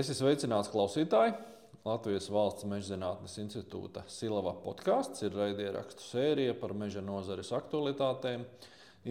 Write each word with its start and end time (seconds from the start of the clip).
Es 0.00 0.08
esmu 0.08 0.30
sveicināts 0.30 0.70
klausītāji. 0.72 1.34
Latvijas 1.84 2.30
Valsts 2.32 2.64
meža 2.68 2.94
zinātnes 2.94 3.34
institūta 3.42 4.06
Silava 4.08 4.54
podkāsts 4.62 5.26
ir 5.26 5.34
raidierakstu 5.36 6.06
sērija 6.06 6.54
par 6.56 6.72
meža 6.72 7.02
nozares 7.04 7.50
aktualitātēm, 7.58 8.46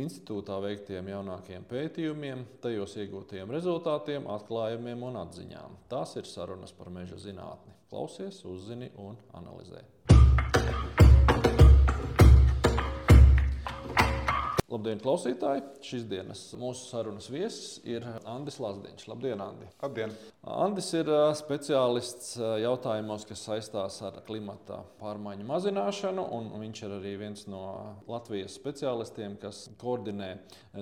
institūtā 0.02 0.58
veiktiem 0.66 1.12
jaunākiem 1.12 1.68
pētījumiem, 1.70 2.42
tajos 2.66 2.98
iegūtajiem 3.04 3.54
rezultātiem, 3.54 4.26
atklājumiem 4.34 5.06
un 5.12 5.22
atziņām. 5.28 5.78
Tās 5.94 6.16
ir 6.18 6.30
sarunas 6.30 6.74
par 6.74 6.90
meža 6.94 7.22
zinātni. 7.22 7.78
Klausies, 7.94 8.42
uzzini 8.50 8.90
un 8.98 9.22
analizē. 9.38 9.86
Labdien, 14.70 15.00
klausītāji! 15.02 15.64
Šīs 15.82 16.04
dienas 16.06 16.42
mūsu 16.62 16.92
sarunas 16.92 17.26
viesis 17.34 17.80
ir 17.90 18.04
Andris 18.30 18.60
Lazdiņš. 18.62 19.06
Labdien, 19.10 19.42
Andi! 19.42 19.66
Labdien! 19.82 20.12
Andris 20.46 20.92
ir 20.94 21.10
speciālists 21.40 22.36
jautājumos, 22.62 23.26
kas 23.26 23.42
saistās 23.48 23.98
ar 24.06 24.20
klimata 24.28 24.84
pārmaiņu 25.00 25.48
mazināšanu. 25.50 26.26
Viņš 26.62 26.82
ir 26.86 26.94
arī 27.00 27.14
viens 27.18 27.48
no 27.50 27.64
Latvijas 28.10 28.60
speciālistiem, 28.60 29.40
kas 29.42 29.64
koordinē 29.82 30.36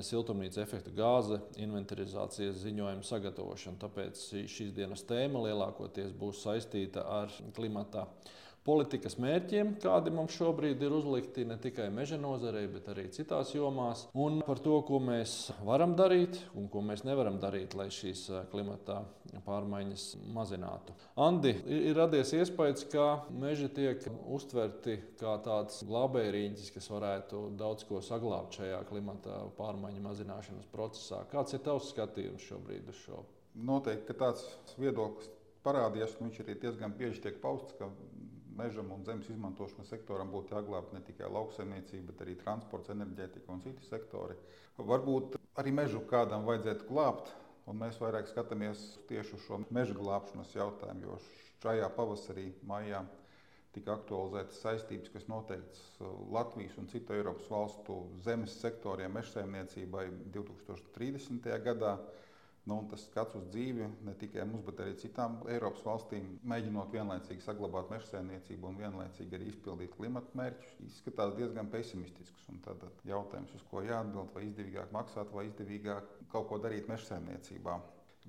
siltumnīca 0.04 0.66
efekta 0.66 0.92
gāze 0.98 1.40
inventarizācijas 1.56 2.60
ziņojumu 2.66 3.08
sagatavošanu. 3.08 3.80
Tāpēc 3.86 4.26
šīs 4.52 4.76
dienas 4.76 5.08
tēma 5.08 5.46
lielākoties 5.48 6.12
būs 6.20 6.44
saistīta 6.44 7.08
ar 7.22 7.32
klimata 7.56 8.04
pārmaiņu 8.04 8.37
politikas 8.68 9.16
mērķiem, 9.22 9.76
kādi 9.80 10.12
mums 10.12 10.36
šobrīd 10.36 10.82
ir 10.84 10.96
uzlikti 10.98 11.46
ne 11.48 11.56
tikai 11.62 11.88
meža 11.94 12.20
nozarei, 12.20 12.66
bet 12.72 12.90
arī 12.92 13.08
citās 13.16 13.54
jomās, 13.56 14.06
un 14.18 14.42
par 14.48 14.60
to, 14.64 14.82
ko 14.88 15.00
mēs 15.04 15.54
varam 15.68 15.96
darīt 15.98 16.36
un 16.58 16.68
ko 16.72 16.84
mēs 16.84 17.06
nevaram 17.08 17.40
darīt, 17.40 17.78
lai 17.80 17.88
šīs 17.94 18.26
eh, 18.34 18.44
klimata 18.52 19.00
pārmaiņas 19.46 20.04
mazinātu. 20.36 20.96
Andi, 21.24 21.54
ir 21.72 21.96
radies 21.98 22.34
iespējas, 22.36 22.84
ka 22.92 23.08
meži 23.32 23.70
tiek 23.72 24.04
uztverti 24.36 24.98
kā 25.20 25.38
tāds 25.46 25.82
glābējrīņķis, 25.88 26.74
kas 26.76 26.92
varētu 26.92 27.48
daudz 27.60 27.88
ko 27.88 28.04
saglabāt 28.04 28.60
šajā 28.60 28.84
klimata 28.92 29.42
pārmaiņu 29.60 30.04
mazināšanas 30.04 30.70
procesā. 30.74 31.24
Kāds 31.32 31.56
ir 31.56 31.64
tavs 31.66 31.92
skatījums 31.94 32.48
šobrīd 32.52 32.92
uz 32.92 33.02
šo? 33.06 33.24
Noteikti 33.68 34.14
tāds 34.18 34.44
viedoklis 34.78 35.32
parādījās, 35.66 36.16
un 36.20 36.30
viņš 36.30 36.44
arī 36.44 36.56
diezgan 36.62 36.94
bieži 36.98 37.24
tiek 37.26 37.40
pausts, 37.44 37.76
ka 37.80 37.90
mežam 38.58 38.92
un 38.96 39.04
zemes 39.08 39.30
izmantošanas 39.32 39.92
sektoram 39.94 40.32
būtu 40.34 40.56
jāglābj 40.56 40.96
ne 40.96 41.02
tikai 41.08 41.30
lauksaimniecība, 41.32 42.12
bet 42.12 42.24
arī 42.26 42.38
transports, 42.42 42.92
enerģētika 42.94 43.54
un 43.54 43.62
citi 43.66 43.86
sektori. 43.88 44.38
Varbūt 44.78 45.38
arī 45.62 45.74
mežu 45.74 46.02
kādam 46.10 46.46
vajadzētu 46.48 46.90
glābt, 46.90 47.32
un 47.68 47.80
mēs 47.82 48.00
vairāk 48.02 48.30
skatāmies 48.32 48.84
tieši 49.10 49.38
uz 49.38 49.46
šo 49.46 49.62
meža 49.76 49.96
glābšanas 49.98 50.54
jautājumu, 50.56 51.08
jo 51.08 51.20
šajā 51.64 51.90
pavasarī, 51.98 52.52
maijā 52.70 53.02
tika 53.76 53.94
aktualizētas 53.98 54.62
saistības, 54.64 55.12
kas 55.14 55.28
noteikts 55.30 55.82
uh, 56.02 56.14
Latvijas 56.34 56.78
un 56.82 56.88
citu 56.90 57.14
Eiropas 57.14 57.50
valstu 57.52 57.98
zemes 58.26 58.56
sektoriem 58.62 59.14
mežsaimniecībai 59.18 60.08
2030. 60.34 61.52
gadā. 61.66 61.98
Nu, 62.68 62.82
tas 62.92 63.06
skats 63.08 63.38
uz 63.40 63.46
dzīvi 63.48 63.86
ne 64.04 64.14
tikai 64.20 64.44
mums, 64.44 64.66
bet 64.68 64.82
arī 64.84 64.96
citām 65.00 65.38
Eiropas 65.48 65.86
valstīm, 65.86 66.26
mēģinot 66.52 66.90
vienlaicīgi 66.92 67.46
saglabāt 67.46 67.94
meža 67.94 68.10
saimniecību 68.10 68.68
un 68.68 68.80
vienlaicīgi 68.82 69.38
arī 69.38 69.48
izpildīt 69.54 69.94
klimata 69.96 70.36
mērķus, 70.36 70.74
izskatās 70.90 71.32
diezgan 71.38 71.72
pesimistisks. 71.72 72.50
Tad 72.66 72.84
jautājums, 73.08 73.54
uz 73.56 73.64
ko 73.72 73.86
jāatbild, 73.88 74.34
vai 74.36 74.44
izdevīgāk 74.50 74.92
maksāt, 74.96 75.32
vai 75.32 75.46
izdevīgāk 75.48 76.12
kaut 76.34 76.50
ko 76.52 76.60
darīt 76.64 76.92
meža 76.92 77.14
saimniecībā. 77.14 77.78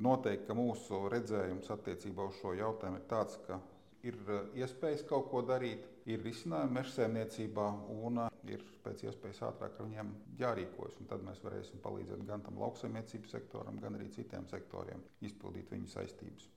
Noteikti, 0.07 0.55
mūsu 0.55 1.03
redzējums 1.11 1.73
attiecībā 1.75 2.29
uz 2.31 2.39
šo 2.39 2.55
jautājumu 2.55 3.01
ir 3.01 3.09
tāds, 3.11 3.41
ka 3.49 3.59
ir 4.07 4.19
iespējas 4.55 5.03
kaut 5.11 5.33
ko 5.33 5.43
darīt, 5.43 5.83
ir 6.09 6.25
risinājumi 6.25 6.79
meža 6.79 6.95
saimniecībā 6.97 7.69
un 7.95 8.23
ir 8.49 8.65
pēc 8.85 9.05
iespējas 9.09 9.43
ātrāk 9.51 9.79
ar 9.79 9.89
viņiem 9.89 10.13
jārīkojas. 10.41 11.01
Tad 11.11 11.25
mēs 11.27 11.43
varēsim 11.45 11.83
palīdzēt 11.85 12.25
gan 12.29 12.45
tam 12.47 12.61
lauksaimniecības 12.63 13.35
sektoram, 13.37 13.81
gan 13.83 13.99
arī 13.99 14.09
citiem 14.15 14.49
sektoriem 14.51 15.05
izpildīt 15.29 15.75
viņu 15.75 15.93
saistības. 15.93 16.49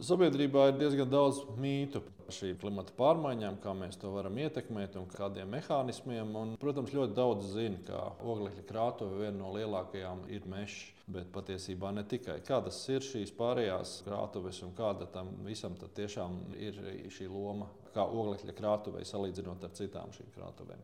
Sabiedrībā 0.00 0.70
ir 0.70 0.78
diezgan 0.80 1.10
daudz 1.10 1.42
mītu 1.60 2.00
par 2.06 2.32
šīm 2.32 2.56
klimata 2.62 2.94
pārmaiņām, 2.96 3.58
kā 3.60 3.74
mēs 3.76 3.98
to 4.00 4.12
varam 4.14 4.38
ietekmēt 4.40 4.96
un 4.96 5.08
kādiem 5.10 5.50
mehānismiem. 5.52 6.30
Un, 6.38 6.54
protams, 6.62 6.94
ļoti 6.96 7.16
daudz 7.18 7.50
zina, 7.52 7.82
ka 7.86 8.00
oglekļa 8.24 8.64
krātuve 8.70 9.20
viena 9.20 9.36
no 9.42 9.52
lielākajām 9.52 10.24
ir 10.32 10.48
mežs, 10.48 10.94
bet 11.12 11.28
patiesībā 11.34 11.92
ne 11.92 12.06
tikai. 12.08 12.38
Kādas 12.46 12.80
ir 12.94 13.04
šīs 13.04 13.34
pārējās 13.36 13.98
krātuves 14.06 14.62
un 14.64 14.72
kāda 14.78 15.10
tam 15.12 15.34
visam 15.44 15.76
tiešām 15.76 16.40
ir 16.56 16.80
šī 17.12 17.28
loma, 17.28 17.68
kā 17.94 18.08
oglekļa 18.08 18.56
krātuvei 18.58 19.06
salīdzinot 19.08 19.68
ar 19.68 19.78
citām 19.78 20.12
šīm 20.16 20.34
krātuvēm? 20.36 20.82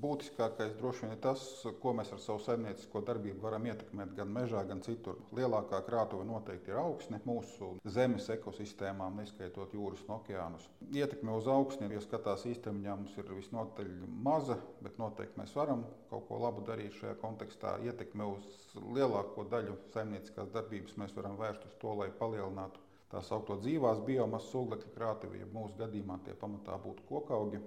Būtiskākais 0.00 0.76
droši 0.78 1.02
vien 1.02 1.12
ir 1.16 1.18
tas, 1.24 1.40
ko 1.82 1.92
mēs 1.98 2.12
ar 2.14 2.20
savu 2.22 2.40
saimniecisko 2.44 3.02
darbību 3.08 3.42
varam 3.42 3.64
ietekmēt 3.66 4.12
gan 4.16 4.30
mežā, 4.32 4.62
gan 4.68 4.82
citur. 4.86 5.18
Lielākā 5.36 5.80
krātuve 5.88 6.24
noteikti 6.28 6.70
ir 6.70 6.78
augsne 6.80 7.18
mūsu 7.26 7.72
zemes 7.96 8.28
ekosistēmām, 8.36 9.18
neskaitot 9.20 9.74
jūras 9.76 10.04
un 10.06 10.14
okeānus. 10.16 10.68
Ietekme 10.94 11.34
uz 11.36 11.50
augsni, 11.50 11.90
ja 11.92 12.02
skatās 12.04 12.46
īstermiņā, 12.52 12.96
mums 13.02 13.18
ir 13.18 13.32
visnotaļ 13.34 13.90
maza, 14.28 14.60
bet 14.80 15.00
noteikti 15.02 15.42
mēs 15.42 15.56
varam 15.58 15.82
kaut 16.12 16.28
ko 16.30 16.38
labu 16.44 16.64
darīt 16.70 16.94
šajā 17.00 17.16
kontekstā. 17.24 17.76
Ietekme 17.90 18.30
uz 18.36 18.46
lielāko 18.94 19.48
daļu 19.50 19.74
saimnieciskās 19.96 20.54
darbības 20.54 20.96
mēs 21.02 21.18
varam 21.18 21.36
vērst 21.40 21.66
uz 21.66 21.76
to, 21.82 21.98
lai 21.98 22.12
palielinātu 22.22 22.86
tā 23.10 23.22
saucamo 23.26 23.58
dzīvās 23.60 24.00
biomasas 24.06 24.54
oglekļa 24.62 24.94
krātuvi, 24.94 25.42
ja 25.42 25.50
mūsu 25.52 25.76
gadījumā 25.80 26.20
tie 26.24 26.34
pamatā 26.38 26.78
būtu 26.82 27.06
kokaugi. 27.08 27.60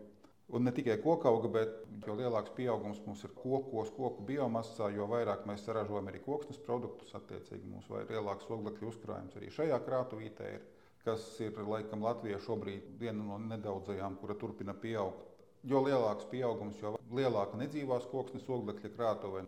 Un 0.53 0.67
ne 0.67 0.71
tikai 0.75 0.97
kokauga, 1.01 1.49
bet 1.49 1.75
jo 2.05 2.15
lielāks 2.19 2.51
pieaugums 2.57 2.99
mums 3.05 3.23
ir 3.23 3.31
kokos, 3.37 3.89
koku 3.95 4.25
biomasā, 4.27 4.89
jo 4.93 5.07
vairāk 5.09 5.47
mēs 5.49 5.63
saražojam 5.65 6.09
arī 6.11 6.19
koksnes 6.25 6.59
produktus. 6.65 7.13
Attiecīgi 7.17 7.69
mums 7.71 7.87
ir 7.89 8.11
lielāks 8.11 8.49
oglekļa 8.51 8.89
uzkrājums 8.89 9.37
arī 9.39 9.51
šajā 9.55 9.79
krātuvītē, 9.87 10.49
ir, 10.57 10.65
kas 11.07 11.25
ir 11.43 11.57
laikam 11.67 12.03
Latvijā 12.03 12.41
šobrīd 12.43 12.91
viena 12.99 13.23
no 13.23 13.39
nedaudzajām, 13.47 14.19
kura 14.21 14.35
turpina 14.39 14.75
pieaugt. 14.75 15.31
Jo 15.63 15.79
lielāks 15.85 16.27
pieaugums, 16.27 16.79
jo 16.83 16.97
lielāka 17.15 17.57
nedzīvās 17.59 18.05
koksnes 18.11 18.47
oglekļa 18.51 18.91
krātuve. 18.97 19.45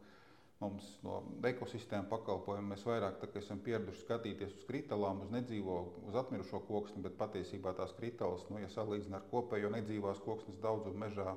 Mums 0.63 0.85
no 1.03 1.17
ekosistēma 1.49 2.07
pakalpojuma 2.09 2.71
mēs 2.71 2.85
vairāk 2.87 3.25
esam 3.41 3.59
pieraduši 3.63 4.05
skatīties 4.05 4.53
uz 4.55 4.67
kritālām, 4.69 5.19
uz 5.25 5.33
nedzīvo, 5.33 5.75
uz 6.07 6.15
atmirušo 6.21 6.61
koksni, 6.69 7.03
bet 7.03 7.17
patiesībā 7.19 7.73
tās 7.75 7.91
kritālas, 7.97 8.45
nu, 8.49 8.61
ja 8.63 8.69
salīdzinām 8.71 9.19
ar 9.19 9.27
kopējo 9.33 9.73
nedzīvās 9.73 10.23
koksnes 10.23 10.61
daudzumu 10.63 11.01
mežā, 11.03 11.35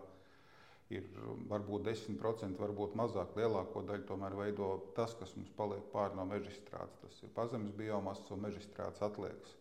ir 0.94 1.08
varbūt 1.50 1.88
10%, 1.90 2.60
varbūt 2.62 2.94
mazāk. 3.00 3.34
Lielāko 3.36 3.82
daļu 3.90 4.06
tomēr 4.08 4.36
veido 4.38 4.70
tas, 4.96 5.16
kas 5.18 5.34
mums 5.36 5.50
paliek 5.58 5.90
pāri 5.92 6.16
no 6.16 6.24
meža 6.28 6.52
izstrādes. 6.54 7.02
Tas 7.02 7.18
ir 7.26 7.34
pazemes 7.34 7.74
biomasas 7.76 8.30
un 8.34 8.46
meža 8.46 8.62
izstrādes 8.62 9.02
atliekas. 9.04 9.58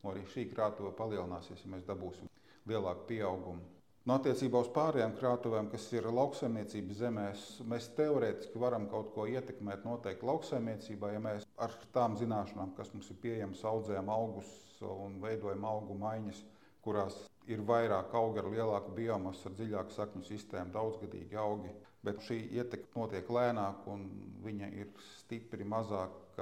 Un 0.00 0.14
arī 0.14 0.24
šī 0.32 0.46
krātuve 0.54 0.94
palielināsies, 0.96 1.66
ja 1.66 1.74
mēs 1.74 1.84
dabūsim 1.88 2.30
lielāku 2.70 3.10
pieaugumu. 3.10 3.79
No 4.08 4.14
nu, 4.14 4.16
attiecībā 4.16 4.62
uz 4.64 4.68
pārējām 4.72 5.12
krātuvēm, 5.18 5.66
kas 5.68 5.82
ir 5.92 6.06
lauksaimniecības 6.08 7.00
zemēs, 7.02 7.40
mēs 7.68 7.90
teorētiski 7.98 8.62
varam 8.62 8.86
kaut 8.88 9.10
ko 9.12 9.26
ietekmēt 9.28 9.84
noteikti 9.84 10.24
lauksaimniecībā, 10.24 11.10
ja 11.12 11.20
mēs 11.20 11.44
ar 11.60 11.74
tām 11.92 12.16
zināšanām, 12.16 12.72
kas 12.78 12.94
mums 12.94 13.10
ir 13.12 13.18
pieejamas, 13.20 13.60
audzējam 13.68 14.08
augus 14.14 14.48
un 14.80 15.18
veidojam 15.20 15.68
augu 15.68 15.98
maiņas, 16.00 16.40
kurās 16.80 17.18
ir 17.52 17.60
vairāk 17.68 18.16
auga 18.16 18.40
ar 18.40 18.48
lielāku 18.54 18.96
biomasu, 18.96 19.50
ar 19.50 19.58
dziļāku 19.58 19.96
sakņu 19.98 20.24
sistēmu, 20.30 20.72
daudzgadīgi 20.78 21.36
augi. 21.36 21.76
Bet 22.00 22.24
šī 22.24 22.38
ietekme 22.56 23.02
notiek 23.02 23.28
lēnāk 23.28 23.84
un 23.92 24.06
viņa 24.40 24.72
ir 24.80 24.94
stipri 25.18 25.68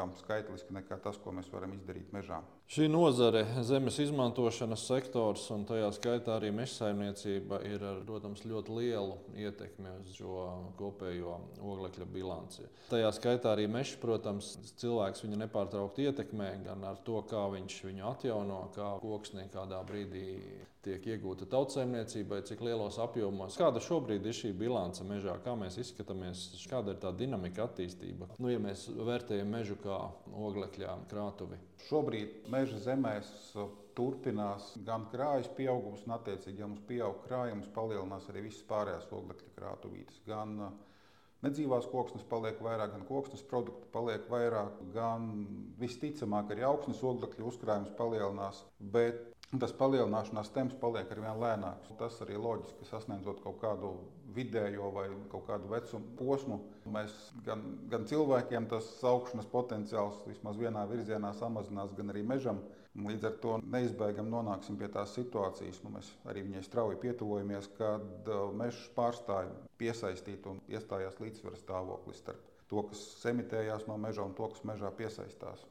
mazāka 0.07 0.23
skaitliski 0.23 0.75
nekā 0.75 0.99
tas, 1.03 1.19
ko 1.19 1.33
mēs 1.33 1.49
varam 1.53 1.73
izdarīt 1.75 2.13
mežā. 2.13 2.43
Šī 2.69 2.89
nozare, 2.89 3.47
zemes 3.65 3.99
izmantošanas 3.99 4.85
sektors 4.87 5.47
un 5.51 5.65
tajā 5.65 5.89
skaitā 5.97 6.37
arī 6.37 6.51
meža 6.53 6.85
saimniecība 6.85 7.63
ir 7.65 7.83
ar 7.83 8.03
protams, 8.05 8.45
ļoti 8.45 8.75
lielu 8.77 9.17
ietekmi 9.35 9.89
uz 10.03 10.13
šo 10.19 10.45
kopējo 10.77 11.39
oglekļa 11.65 12.07
bilanci. 12.13 12.69
Tajā 12.91 13.11
skaitā 13.17 13.55
arī 13.55 13.67
mežs, 13.73 13.97
protams, 14.01 14.59
cilvēks 14.77 15.25
viņu 15.25 15.41
nepārtraukti 15.47 16.11
ietekmē 16.11 16.51
gan 16.67 16.85
ar 16.85 17.01
to, 17.05 17.23
kā 17.29 17.49
viņš 17.55 17.85
viņu 17.89 18.11
atjauno, 18.13 18.67
kā 18.77 18.99
koksnī 19.01 19.49
kādā 19.53 19.81
brīdī 19.89 20.27
tiek 20.85 21.07
iegūta 21.15 21.49
tautsēmniecībai, 21.51 22.43
cik 22.49 22.61
lielos 22.65 22.99
apjomos. 23.03 23.57
Kāda 23.59 23.81
šobrīd 23.83 24.29
ir 24.29 24.37
šī 24.37 24.53
bilance 24.57 25.05
mežā, 25.07 25.35
kā 25.45 25.57
mēs 25.59 25.79
izskatāmies, 25.83 26.45
kāda 26.71 26.95
ir 26.95 27.01
tā 27.03 27.13
dinamika 27.17 27.67
attīstība? 27.67 28.31
Nu, 28.39 28.53
ja 28.53 28.61
mēs 28.63 28.87
vērtējam 28.93 29.51
mežu 29.57 29.79
kā 29.83 29.88
oglekļa 29.89 30.97
krātuvi. 31.11 31.59
Šobrīd 31.89 32.49
meža 32.53 32.81
zemēs 32.85 33.31
turpinās 33.99 34.73
gan 34.87 35.07
krājas 35.13 35.49
pieaugums, 35.59 36.05
un, 36.07 36.15
attiecīgi, 36.19 36.63
ja 36.63 36.69
mums 36.71 36.85
pieaug 36.89 37.23
krājums, 37.25 37.71
palielinās 37.75 38.29
arī 38.31 38.45
visas 38.47 38.67
pārējās 38.69 39.09
oglekļa 39.21 39.55
krātuvītes. 39.57 40.21
Gan 40.29 40.55
nedzīvās 41.47 41.89
koksnes 41.91 42.27
paliek 42.31 42.61
vairāk, 42.63 42.93
gan 42.95 43.07
koksnes 43.09 43.43
produktu 43.51 43.91
paliek 43.95 44.29
vairāk, 44.31 44.79
gan 44.95 45.27
visticamāk 45.83 46.55
arī 46.55 46.67
augsnes 46.69 47.03
oglekļa 47.11 47.49
uzkrājums 47.51 47.97
palielinās. 47.99 48.63
Bet 48.95 49.25
tas 49.57 49.75
palielināšanās 49.81 50.53
temps 50.55 50.79
paliek 50.83 51.11
ar 51.15 51.25
vien 51.25 51.43
lēnāks. 51.43 51.95
Tas 51.99 52.21
arī 52.25 52.39
loģiski 52.39 52.87
sasniedzot 52.91 53.43
kaut 53.45 53.61
kādu 53.63 53.95
vidējo 54.37 54.91
vai 54.95 55.07
kaut 55.33 55.47
kādu 55.49 55.71
vecumu 55.71 56.17
posmu. 56.19 56.59
Mēs 56.95 57.15
gan, 57.47 57.63
gan 57.93 58.07
cilvēkiem 58.09 58.69
tas 58.71 58.89
augšanas 59.07 59.49
potenciāls 59.53 60.25
vismaz 60.29 60.59
vienā 60.61 60.85
virzienā 60.91 61.33
samazinās, 61.39 61.95
gan 61.97 62.13
arī 62.13 62.25
mežam. 62.27 62.61
Līdz 62.99 63.29
ar 63.29 63.35
to 63.43 63.57
neizbēgami 63.63 64.33
nonāksim 64.33 64.79
pie 64.81 64.89
tās 64.91 65.13
situācijas, 65.15 65.83
nu, 65.85 65.93
mēs 65.95 66.09
arī 66.27 66.43
viņai 66.49 66.65
strauji 66.67 66.99
pietuvojamies, 67.05 67.69
kad 67.79 68.31
uh, 68.33 68.49
mežs 68.59 68.89
pārstāja 68.97 69.53
piesaistīt 69.79 70.49
un 70.51 70.59
iestājās 70.73 71.21
līdzsvaru 71.23 71.61
stāvoklis 71.61 72.25
starp 72.25 72.49
to, 72.69 72.83
kas 72.91 73.05
emitējās 73.31 73.87
no 73.89 73.97
meža 74.01 74.25
un 74.27 74.35
to, 74.37 74.49
kas 74.53 74.65
mežā 74.69 74.91
piesaistās. 74.99 75.63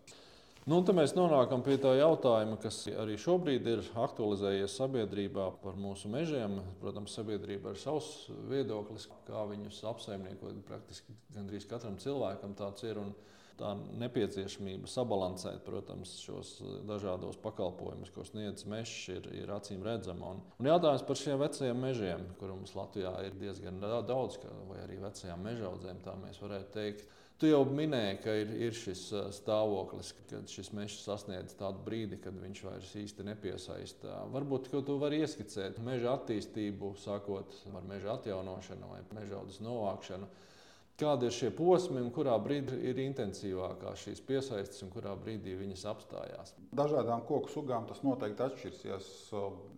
Nu, 0.67 0.81
tad 0.83 0.97
mēs 0.97 1.13
nonākam 1.15 1.61
pie 1.63 1.77
tā 1.79 1.93
jautājuma, 1.95 2.57
kas 2.59 2.81
arī 2.99 3.13
šobrīd 3.23 3.69
ir 3.71 3.85
aktualizējies 4.03 4.73
sabiedrībā 4.75 5.45
par 5.61 5.77
mūsu 5.79 6.11
mežiem. 6.11 6.57
Protams, 6.81 7.13
sabiedrība 7.15 7.71
ir 7.71 7.79
savs 7.79 8.25
viedoklis, 8.51 9.05
kā 9.29 9.45
viņus 9.47 9.79
apsaimniekot. 9.93 10.59
Praktiski 10.67 11.15
gandrīz 11.31 11.69
katram 11.71 11.95
cilvēkam 12.03 12.57
tāds 12.59 12.83
ir. 12.83 12.99
Un 12.99 13.15
tā 13.57 13.71
nepieciešamība 14.03 14.89
sabalansēt, 14.91 15.63
protams, 15.65 16.17
šos 16.21 16.57
dažādos 16.87 17.39
pakalpojumus, 17.41 18.11
ko 18.13 18.25
sniedz 18.27 18.67
mežs, 18.69 18.97
ir, 19.15 19.29
ir 19.39 19.53
acīm 19.55 19.87
redzama. 19.87 20.33
Un, 20.35 20.43
un 20.59 20.69
jautājums 20.69 21.05
par 21.07 21.21
šiem 21.21 21.39
vecajiem 21.41 21.79
mežiem, 21.87 22.27
kuriem 22.41 22.59
mums 22.59 22.75
Latvijā 22.77 23.13
ir 23.25 23.39
diezgan 23.39 23.79
daudz, 23.81 24.37
vai 24.69 24.83
arī 24.83 24.99
vecajām 25.01 25.47
mežaudzēm, 25.47 26.03
tā 26.05 26.19
mēs 26.21 26.43
varētu 26.43 26.75
teikt. 26.75 27.07
Tu 27.37 27.51
jau 27.51 27.59
minēji, 27.69 28.15
ka 28.23 28.33
ir, 28.33 28.51
ir 28.65 28.73
šis 28.73 29.01
stāvoklis, 29.37 30.09
kad 30.31 30.49
šis 30.49 30.71
mežs 30.73 31.03
sasniedz 31.05 31.53
tādu 31.59 31.83
brīdi, 31.85 32.17
kad 32.23 32.33
viņš 32.33 32.61
vairs 32.65 32.95
īsti 32.97 33.25
nepiesaista. 33.27 34.23
Varbūt 34.33 34.71
tu 34.73 34.95
vari 34.97 35.19
ieskicēt 35.21 35.77
meža 35.85 36.15
attīstību, 36.17 36.95
sākot 36.97 37.53
ar 37.69 37.85
meža 37.85 38.15
atjaunošanu 38.17 38.89
vai 38.89 39.03
meža 39.19 39.37
audzes 39.37 39.61
novākšanu. 39.61 40.31
Kādi 40.97 41.29
ir 41.29 41.35
šie 41.37 41.51
posmi 41.53 42.01
un 42.01 42.09
kurā 42.09 42.33
brīdī 42.41 42.79
ir 42.89 42.97
intensīvākās 43.03 44.07
šīs 44.07 44.23
piesaistes 44.25 44.81
un 44.81 44.89
kurā 44.95 45.13
brīdī 45.13 45.53
viņas 45.59 45.85
apstājās? 45.93 46.55
Dažādām 46.73 47.21
koku 47.29 47.53
sugām 47.53 47.85
tas 47.85 48.01
noteikti 48.01 48.47
atšķirsies. 48.47 49.13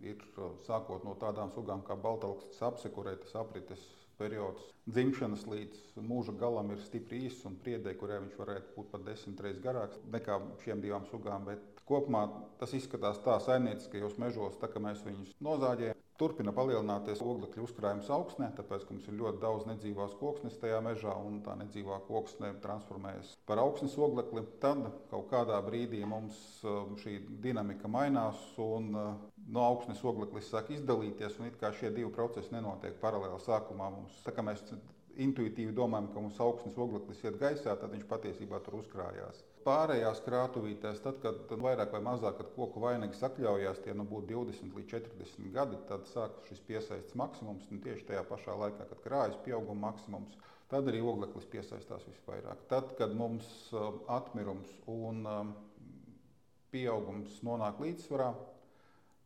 Ir 0.08 0.24
sākot 0.64 1.04
no 1.04 1.12
tādām 1.20 1.52
sugām 1.52 1.84
kā 1.84 2.00
baltalks, 2.08 2.56
apsekurētas 2.70 3.36
aprites 3.36 3.84
periods 4.20 4.68
dzimšanas 4.90 5.46
līdz 5.48 6.02
mūža 6.06 6.34
galam 6.40 6.72
ir 6.74 6.82
stipri 6.84 7.24
īss 7.28 7.46
un 7.48 7.56
priedē, 7.64 7.94
kurai 7.98 8.20
viņš 8.24 8.36
varētu 8.40 8.76
būt 8.76 8.90
pat 8.92 9.06
desmit 9.06 9.40
reizes 9.44 9.62
garāks 9.64 10.00
nekā 10.12 10.38
šiem 10.64 10.82
divām 10.84 11.06
sugām. 11.10 11.46
Bet 11.48 11.82
kopumā 11.88 12.26
tas 12.60 12.74
izskatās 12.76 13.22
tā 13.24 13.38
saimnieciskajos 13.44 14.18
mežos, 14.22 14.60
tā 14.60 14.70
kā 14.70 14.82
mēs 14.82 15.02
viņus 15.06 15.34
nozāģējam. 15.44 15.96
Turpina 16.20 16.52
palielināties 16.52 17.22
oglekļa 17.24 17.62
uzkrājums 17.64 18.10
augsnē, 18.12 18.50
tāpēc, 18.52 18.82
ka 18.84 18.92
mums 18.92 19.06
ir 19.08 19.14
ļoti 19.16 19.40
daudz 19.40 19.64
nedzīvās 19.70 20.18
koksnes 20.20 20.58
tajā 20.60 20.82
mežā, 20.84 21.14
un 21.16 21.38
tā 21.46 21.54
nedzīvā 21.62 21.96
koksne 22.04 22.50
transformējas 22.60 23.30
par 23.48 23.62
augsnes 23.62 23.94
oglekli. 23.96 24.42
Tad 24.60 24.82
kaut 25.08 25.30
kādā 25.30 25.56
brīdī 25.64 26.02
mums 26.04 26.36
um, 26.60 26.92
šī 27.00 27.22
dinamika 27.40 27.88
mainās, 27.88 28.42
un 28.60 28.92
uh, 28.92 29.08
no 29.48 29.64
augsnes 29.66 30.02
ogleklis 30.04 30.50
sāk 30.52 30.70
izdalīties, 30.74 31.38
un 31.40 31.48
it 31.50 31.58
kā 31.60 31.72
šie 31.74 31.90
divi 31.94 32.10
procesi 32.14 32.52
nenotiek 32.54 32.98
paralēli 33.00 33.40
sākumā. 33.44 33.90
Mums, 33.96 34.18
tā 34.26 34.34
kā 34.36 34.44
mēs 34.46 34.62
intuitīvi 35.20 35.74
domājam, 35.74 36.10
ka 36.12 36.22
mums 36.22 36.40
augsnes 36.40 36.76
ogleklis 36.80 37.22
iet 37.24 37.38
gaisā, 37.40 37.74
tad 37.76 37.92
viņš 37.94 38.06
patiesībā 38.10 38.60
tur 38.64 38.78
uzkrājās. 38.80 39.42
Pārējās 39.64 40.22
krātuvītēs, 40.24 41.02
tad, 41.04 41.18
kad 41.20 41.50
vairāk 41.60 41.92
vai 41.92 42.00
mazāk 42.04 42.38
kad 42.38 42.52
koku 42.54 42.80
vainagi 42.80 43.18
sakļaujās, 43.18 43.82
tie 43.84 43.94
nu 43.96 44.06
būtu 44.08 44.30
20 44.32 44.78
līdz 44.78 44.94
40 44.94 45.50
gadi, 45.56 45.80
tad 45.90 46.06
sākas 46.08 46.48
šis 46.48 46.62
piesaistes 46.68 47.18
maksimums. 47.18 47.66
Un 47.70 47.82
tieši 47.84 48.06
tajā 48.08 48.22
pašā 48.30 48.56
laikā, 48.62 48.86
kad 48.92 49.02
krājas 49.04 49.36
pieauguma 49.44 49.90
maksimums, 49.90 50.38
tad 50.72 50.88
arī 50.88 51.02
ogleklis 51.04 51.48
piesaistās 51.52 52.06
visvairāk. 52.08 52.64
Tad, 52.72 52.94
kad 52.96 53.12
mums 53.16 53.50
uh, 53.74 53.90
atmirums 54.16 54.72
un 54.88 55.26
um, 55.28 55.52
pieaugums 56.72 57.42
nonāk 57.44 57.82
līdzsvarā, 57.82 58.30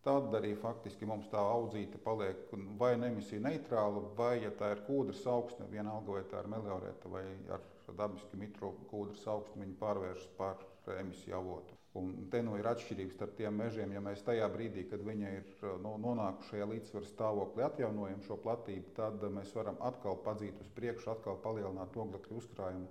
tad 0.05 0.35
arī 0.37 0.53
faktiski 0.61 1.09
mums 1.09 1.29
tā 1.33 1.41
audzīte 1.41 2.01
paliek 2.05 2.51
vai 2.81 2.95
nu 3.01 3.09
emisiju 3.09 3.43
neitrāla, 3.45 4.03
vai, 4.19 4.35
ja 4.45 4.51
tā 4.59 4.75
ir 4.75 4.83
kūdras 4.89 5.25
augsne, 5.31 5.69
vienalga 5.73 6.19
vai 6.19 6.25
tā 6.31 6.43
ir 6.45 6.51
meliorēta 6.53 7.13
vai 7.13 7.25
ar 7.57 7.65
dabiski 7.93 8.41
mitru 8.41 8.75
kūdras 8.91 9.25
augstu 9.29 9.61
viņi 9.61 9.81
pārvēršas 9.81 10.29
par 10.39 10.61
emisiju 11.01 11.39
avotu. 11.41 11.79
Un 11.95 12.27
te 12.31 12.41
nu 12.43 12.57
ir 12.59 12.67
atšķirības 12.67 13.15
starp 13.15 13.37
tiem 13.39 13.55
mežiem. 13.55 13.93
Ja 13.95 14.01
mēs 14.03 14.25
tajā 14.27 14.49
brīdī, 14.51 14.83
kad 14.91 15.03
viņi 15.07 15.29
ir 15.31 15.51
nu, 15.85 15.93
nonākuši 16.03 16.51
šajā 16.51 16.67
līdzsvaru 16.73 17.07
stāvoklī, 17.07 17.63
atjaunojam 17.63 18.25
šo 18.27 18.39
platību, 18.43 18.91
tad 18.97 19.23
mēs 19.37 19.55
varam 19.55 19.79
atkal 19.89 20.19
padzīt 20.25 20.59
uz 20.65 20.73
priekšu, 20.75 21.13
atkal 21.13 21.39
palielināt 21.45 21.95
oglekļa 21.95 22.39
uzkrājumu. 22.41 22.91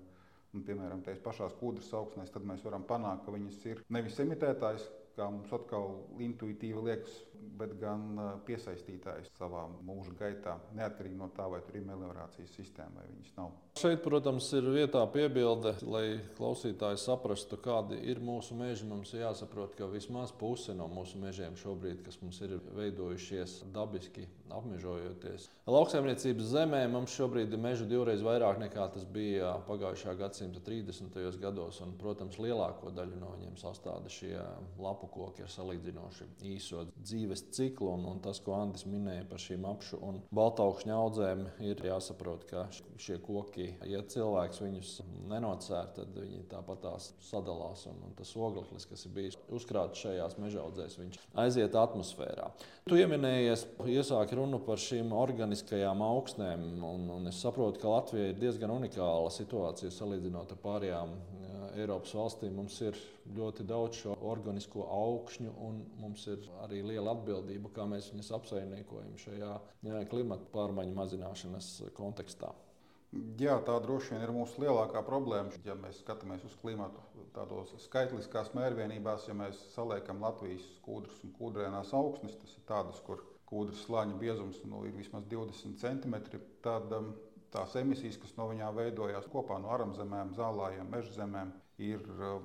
Un, 0.54 0.64
piemēram, 0.64 1.02
tajās 1.04 1.20
pašās 1.26 1.56
kūdras 1.60 1.90
augsnēs, 1.98 2.32
tad 2.32 2.46
mēs 2.48 2.64
varam 2.64 2.86
panākt, 2.88 3.26
ka 3.26 3.34
viņas 3.34 3.60
ir 3.72 3.84
nevis 3.92 4.20
emitētājs, 4.24 4.86
kā 5.18 5.28
mums 5.30 5.52
atkal 5.54 5.90
intuitīvi 6.26 6.86
liekas, 6.88 7.20
bet 7.60 7.76
gan 7.82 8.18
piesaistītājs 8.48 9.32
savā 9.38 9.66
mūža 9.86 10.16
gaitā, 10.20 10.58
neatkarīgi 10.78 11.20
no 11.20 11.30
tā, 11.36 11.48
vai 11.52 11.62
tur 11.66 11.80
ir 11.80 11.88
meliorācijas 11.88 12.54
sistēma 12.58 13.02
vai 13.02 13.08
viņas 13.12 13.36
nav. 13.38 13.54
Šeit, 13.80 14.04
protams, 14.06 14.52
ir 14.54 14.68
vietā 14.70 15.02
piebilde, 15.10 15.74
lai 15.90 16.06
klausītāji 16.38 17.00
saprastu, 17.02 17.58
kādi 17.58 17.98
ir 18.06 18.22
mūsu 18.22 18.54
meži. 18.54 18.86
Mums 18.86 19.16
ir 19.16 19.24
jāsaprot, 19.24 19.74
ka 19.80 19.90
vismaz 19.90 20.30
puse 20.38 20.76
no 20.78 20.86
mūsu 20.92 21.18
mežiem 21.22 21.58
šobrīd, 21.58 22.04
kas 22.06 22.20
mums 22.22 22.38
ir 22.46 22.60
veidojušies 22.78 23.64
dabiski 23.74 24.28
apmežojoties. 24.54 25.48
Lauksaimniecības 25.66 26.52
zemē 26.54 26.84
mums 26.94 27.16
šobrīd 27.18 27.50
ir 27.50 27.62
mežu 27.64 27.88
divreiz 27.90 28.22
vairāk 28.22 28.60
nekā 28.62 28.86
tas 28.94 29.08
bija 29.10 29.56
pagājušā 29.66 30.14
gadsimta 30.20 30.62
30. 30.62 31.18
gados. 31.42 31.82
Un, 31.82 31.96
protams, 31.98 32.38
lielāko 32.38 32.94
daļu 32.94 33.18
no 33.18 33.34
viņiem 33.34 33.58
sastāda 33.58 34.12
šie 34.14 34.36
lapu 34.78 35.10
koki 35.10 35.48
ar 35.48 35.50
salīdzinoši 35.50 36.30
īso 36.54 36.86
dzīves 36.94 37.33
ciklu. 37.56 37.90
Un, 37.98 38.06
un 38.12 38.22
tas, 38.24 38.40
ko 38.44 38.56
Andris 38.58 38.86
minēja 38.90 39.26
par 39.30 39.42
šīm 39.42 39.66
apšu 39.70 40.00
un 40.06 40.20
baltaukšņa 40.36 40.96
audzēm, 40.98 41.44
ir 41.66 41.82
jāsaprot, 41.88 42.46
ka 42.50 42.68
šie 43.02 43.18
koki. 43.24 43.72
Ja 43.90 44.04
cilvēks 44.14 44.62
viņus 44.64 44.94
nenocēr, 45.32 45.90
tad 45.98 46.14
viņi 46.18 46.46
tāpat 46.52 46.84
tās 46.86 47.10
sadalās. 47.24 47.86
Un, 47.92 48.00
un 48.08 48.16
tas 48.18 48.34
ogleklis, 48.38 48.88
kas 48.90 49.08
ir 49.08 49.16
bijis 49.18 49.40
uzkrāts 49.54 50.06
šajās 50.06 50.38
mežaudzēs, 50.42 51.00
viņš 51.02 51.20
aiziet 51.46 51.78
atmosfērā. 51.80 52.50
Tu 52.88 53.00
pieminējies, 53.00 53.66
iesāki 53.90 54.38
runu 54.40 54.60
par 54.64 54.82
šīm 54.82 55.14
organiskajām 55.16 56.04
augsnēm. 56.06 56.66
Un, 56.84 57.08
un 57.18 57.32
es 57.32 57.40
saprotu, 57.44 57.82
ka 57.82 57.92
Latvija 57.94 58.32
ir 58.32 58.40
diezgan 58.40 58.74
unikāla 58.76 59.32
situācija 59.34 59.92
salīdzinot 59.94 60.54
ar 60.56 60.62
pārējām 60.64 61.16
Eiropas 61.78 62.14
valstīm. 62.18 62.58
Mums 62.58 62.80
ir 62.86 62.98
ļoti 63.38 63.66
daudz 63.70 64.02
šo 64.04 64.18
organisko 64.34 64.86
augšņu, 64.94 65.54
un 65.68 65.80
mums 66.02 66.28
ir 66.32 66.44
arī 66.66 66.84
liela 66.86 67.16
atbildība, 67.16 67.72
kā 67.76 67.88
mēs 67.90 68.12
viņus 68.14 68.34
apsaimniekojam 68.40 69.18
šajā 69.24 69.56
klimata 70.12 70.50
pārmaiņu 70.54 71.00
mazināšanas 71.00 71.74
kontekstā. 71.98 72.54
Jā, 73.38 73.60
tā 73.62 73.76
droši 73.84 74.16
vien 74.16 74.24
ir 74.26 74.32
mūsu 74.34 74.64
lielākā 74.64 75.04
problēma. 75.06 75.54
Ja 75.68 75.76
mēs 75.78 76.00
skatāmies 76.02 76.46
uz 76.48 76.56
klimatu 76.62 77.02
tādos 77.36 77.74
skaitliskās 77.86 78.54
mērvienībās, 78.58 79.28
ja 79.30 79.36
mēs 79.38 79.60
saliekam 79.76 80.24
Latvijas 80.24 80.66
kūdras 80.86 81.20
un 81.26 81.36
kūdrēnās 81.38 81.94
augsnes, 81.98 82.40
tas 82.42 82.56
ir 82.58 82.66
tādas, 82.70 83.02
kur 83.06 83.22
kūdras 83.50 83.84
slāņa 83.86 84.18
biezums 84.22 84.64
nu, 84.66 84.82
ir 84.88 84.98
vismaz 84.98 85.28
20 85.30 85.78
cm, 85.82 86.42
tad 86.66 86.94
um, 86.98 87.12
tās 87.54 87.76
emisijas, 87.78 88.18
kas 88.22 88.34
no 88.38 88.50
viņām 88.50 88.78
veidojās 88.80 89.30
kopā 89.34 89.60
no 89.62 89.70
aramzemēm, 89.76 90.34
zālājiem, 90.38 90.90
meža 90.90 91.14
zemēm, 91.20 91.54
ir 91.82 92.04
uh, 92.18 92.42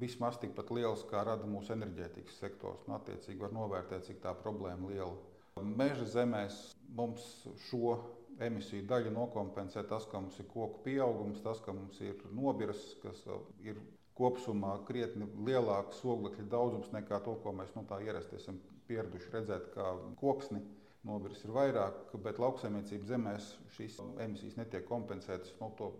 vismaz 0.00 0.38
tikpat 0.40 0.70
lielas, 0.74 1.02
kā 1.10 1.24
rada 1.26 1.48
mūsu 1.48 1.74
enerģētikas 1.74 2.38
sektors. 2.40 2.86
Un, 2.88 2.96
attiecīgi, 2.98 3.40
var 3.42 3.52
novērtēt, 3.56 4.06
cik 4.08 4.22
tā 4.24 4.34
problēma 4.38 4.90
liela. 4.92 5.14
Meža 5.60 6.06
zemēs 6.08 6.56
mums 6.96 7.24
šo 7.66 7.98
emisiju 8.40 8.86
daļu 8.88 9.12
nokompensē 9.12 9.82
tas, 9.88 10.06
ka 10.08 10.20
mums 10.22 10.38
ir 10.40 10.48
koku 10.48 10.80
pieaugums, 10.86 11.42
tas, 11.44 11.60
ka 11.64 11.74
mums 11.76 12.00
ir 12.00 12.20
nobirs, 12.32 12.80
kas 13.02 13.20
ir 13.66 13.80
kopumā 14.16 14.74
krietni 14.88 15.28
lielāks 15.46 16.02
oglekļa 16.04 16.46
daudzums 16.52 16.92
nekā 16.94 17.20
to, 17.24 17.36
ko 17.42 17.52
mēs 17.56 17.72
nu, 17.76 17.84
ierasti 18.04 18.38
esam 18.40 18.60
pieraduši 18.88 19.32
redzēt, 19.34 19.72
kā 19.74 19.94
koksni. 20.20 20.62
Nobirs 21.08 21.40
ir 21.46 21.52
vairāk, 21.56 22.10
bet 22.20 22.36
lauksaimniecības 22.42 23.08
zemēs 23.08 23.44
šīs 23.72 23.94
emisijas 24.20 24.58
netiek 24.58 24.84
kompensētas. 24.88 25.54
No 25.56 25.70
to 25.78 25.94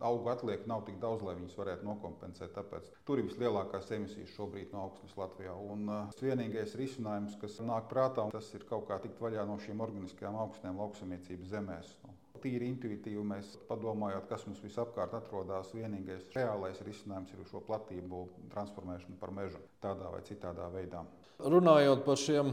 augu 0.00 0.32
atliek 0.32 0.66
nav 0.70 0.84
tik 0.88 0.98
daudz, 1.02 1.22
lai 1.26 1.36
viņas 1.38 1.58
varētu 1.58 1.88
nokompensēt. 1.88 2.54
Tāpēc 2.56 2.90
tur 3.06 3.20
ir 3.20 3.28
vislielākās 3.28 3.92
emisijas 3.96 4.34
šobrīd 4.36 4.74
no 4.74 4.86
augsnes 4.88 5.14
Latvijā. 5.20 5.54
Un 5.54 5.86
uh, 5.88 6.18
vienīgais 6.22 6.76
risinājums, 6.80 7.38
kas 7.40 7.60
nāk 7.64 7.88
prātā, 7.92 8.26
tas 8.34 8.50
ir 8.56 8.66
kaut 8.68 8.88
kā 8.90 8.98
tikt 9.04 9.22
vaļā 9.22 9.46
no 9.48 9.58
šīm 9.62 9.82
organiskajām 9.84 10.38
augstnēm 10.46 10.82
lauksaimniecības 10.82 11.54
zemēs. 11.54 11.96
Nu, 12.04 12.16
tīri 12.44 12.68
intuitīvi 12.72 13.22
mēs 13.24 13.54
padomājot, 13.68 14.26
kas 14.28 14.44
mums 14.48 14.60
visapkārt 14.64 15.14
atrodas, 15.16 15.72
vienīgais 15.76 16.26
reālais 16.36 16.80
risinājums 16.84 17.32
ir 17.32 17.46
šo 17.48 17.62
platību 17.64 18.24
transformēšana 18.52 19.20
par 19.20 19.32
mežu 19.36 19.62
tādā 19.84 20.10
vai 20.12 20.20
citādā 20.28 20.68
veidā. 20.74 21.04
Runājot 21.40 22.04
par 22.06 22.20
šiem 22.20 22.52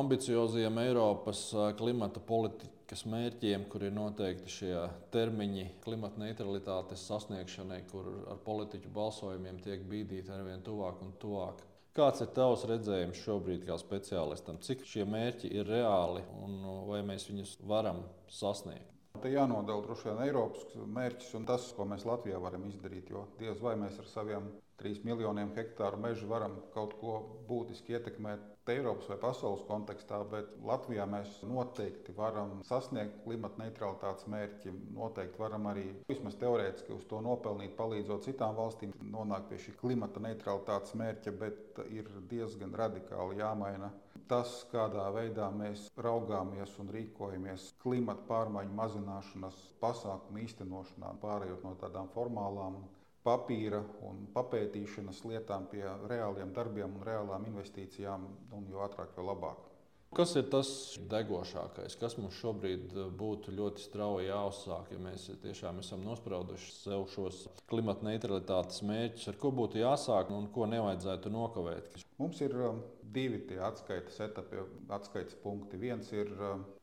ambicioziem 0.00 0.78
Eiropas 0.84 1.48
klimata 1.80 2.22
politikas 2.22 2.79
mērķiem, 3.06 3.64
kur 3.70 3.84
ir 3.86 3.92
noteikti 3.94 4.50
šie 4.50 4.74
termiņi 5.14 5.66
klimata 5.84 6.18
neutralitātes 6.22 7.04
sasniegšanai, 7.06 7.80
kur 7.90 8.08
ar 8.32 8.40
politiķu 8.44 8.90
balsojumiem 8.94 9.60
tiek 9.64 9.84
bīdīti 9.90 10.32
ar 10.34 10.42
vien 10.48 10.64
tuvāk 10.66 11.02
un 11.06 11.12
tuvāk. 11.22 11.62
Kāds 11.94 12.22
ir 12.22 12.30
tavs 12.34 12.62
redzējums 12.70 13.22
šobrīd, 13.24 13.64
kā 13.66 13.78
speciālistam? 13.78 14.60
Cik 14.62 14.82
šie 14.86 15.06
mērķi 15.10 15.50
ir 15.58 15.66
reāli 15.70 16.22
un 16.42 16.58
vai 16.86 17.00
mēs 17.06 17.26
viņus 17.30 17.56
varam 17.66 18.04
sasniegt? 18.30 18.86
Te 19.22 19.30
jānodala 19.32 19.82
droši 19.84 20.06
vien 20.08 20.20
Eiropas 20.24 20.68
mērķis 20.98 21.34
un 21.38 21.46
tas, 21.48 21.66
ko 21.76 21.86
mēs 21.90 22.06
Latvijā 22.06 22.38
varam 22.42 22.68
izdarīt. 22.68 23.10
Jo 23.10 23.26
diez 23.40 23.58
vai 23.62 23.74
mēs 23.78 23.98
ar 23.98 24.06
saviem 24.10 24.46
3 24.80 25.04
miljoniem 25.04 25.52
hektāru 25.56 26.00
mežu 26.00 26.28
varam 26.30 26.56
kaut 26.74 26.96
ko 27.00 27.18
būtiski 27.48 27.96
ietekmēt 27.98 28.48
Eiropas 28.70 29.08
vai 29.10 29.16
pasaules 29.18 29.62
kontekstā, 29.66 30.20
bet 30.30 30.50
Latvijā 30.62 31.02
mēs 31.10 31.40
noteikti 31.48 32.12
varam 32.14 32.60
sasniegt 32.68 33.16
klimata 33.24 33.64
neutralitātes 33.64 34.28
mērķi. 34.30 34.74
Noteikti 34.94 35.42
varam 35.42 35.66
arī 35.72 35.86
vismaz 36.10 36.36
teorētiski 36.38 36.94
uz 36.94 37.06
to 37.10 37.18
nopelnīt, 37.24 37.74
palīdzot 37.78 38.28
citām 38.28 38.54
valstīm 38.58 38.92
nonākt 39.10 39.48
pie 39.50 39.58
šī 39.64 39.74
klimata 39.80 40.22
neutralitātes 40.22 40.94
mērķa, 41.00 41.34
bet 41.40 41.82
ir 41.90 42.12
diezgan 42.30 42.76
radikāli 42.78 43.40
jāmaina 43.40 43.90
tas, 44.30 44.52
kādā 44.70 45.08
veidā 45.16 45.48
mēs 45.50 45.88
raugāmies 45.98 46.76
un 46.78 46.94
rīkojamies 46.94 47.72
klimata 47.82 48.22
pārmaiņu 48.28 48.76
mazināšanas 48.78 49.58
pasākumu 49.82 50.44
īstenošanā, 50.44 51.16
pārējot 51.24 51.66
no 51.66 51.74
tādām 51.82 52.12
formālām 52.14 52.78
papīra 53.26 53.82
un 54.08 54.26
papētīšanas 54.34 55.24
lietām 55.28 55.66
pie 55.72 55.84
reāliem 56.10 56.54
darbiem 56.56 56.96
un 56.96 57.04
reālām 57.06 57.44
investīcijām, 57.50 58.28
un 58.56 58.70
jo 58.72 58.86
ātrāk, 58.86 59.12
jo 59.16 59.26
labāk. 59.26 59.66
Kas 60.10 60.32
ir 60.34 60.48
tas 60.50 60.68
degošākais, 61.06 61.94
kas 62.00 62.16
mums 62.18 62.34
šobrīd 62.40 62.96
būtu 63.14 63.52
ļoti 63.54 63.84
strauji 63.84 64.26
jāuzsāk, 64.26 64.88
ja 64.90 64.98
mēs 64.98 65.28
tiešām 65.44 65.78
esam 65.84 66.02
nosprauduši 66.02 66.72
sev 66.74 67.04
šos 67.12 67.44
klimata 67.70 68.08
neutralitātes 68.08 68.82
mērķus, 68.88 69.28
ar 69.30 69.38
ko 69.38 69.52
būtu 69.54 69.78
jāsāk 69.78 70.32
un 70.34 70.48
ko 70.50 70.66
nevajadzētu 70.72 71.30
nokavēt? 71.30 72.00
Mums 72.18 72.42
ir 72.42 72.56
um, 72.58 72.82
divi 73.14 73.38
atskaites 73.62 74.18
etapi, 74.26 74.64
atskaites 74.98 75.38
punkti. 75.44 75.78
Viens 75.78 76.10
ir 76.10 76.34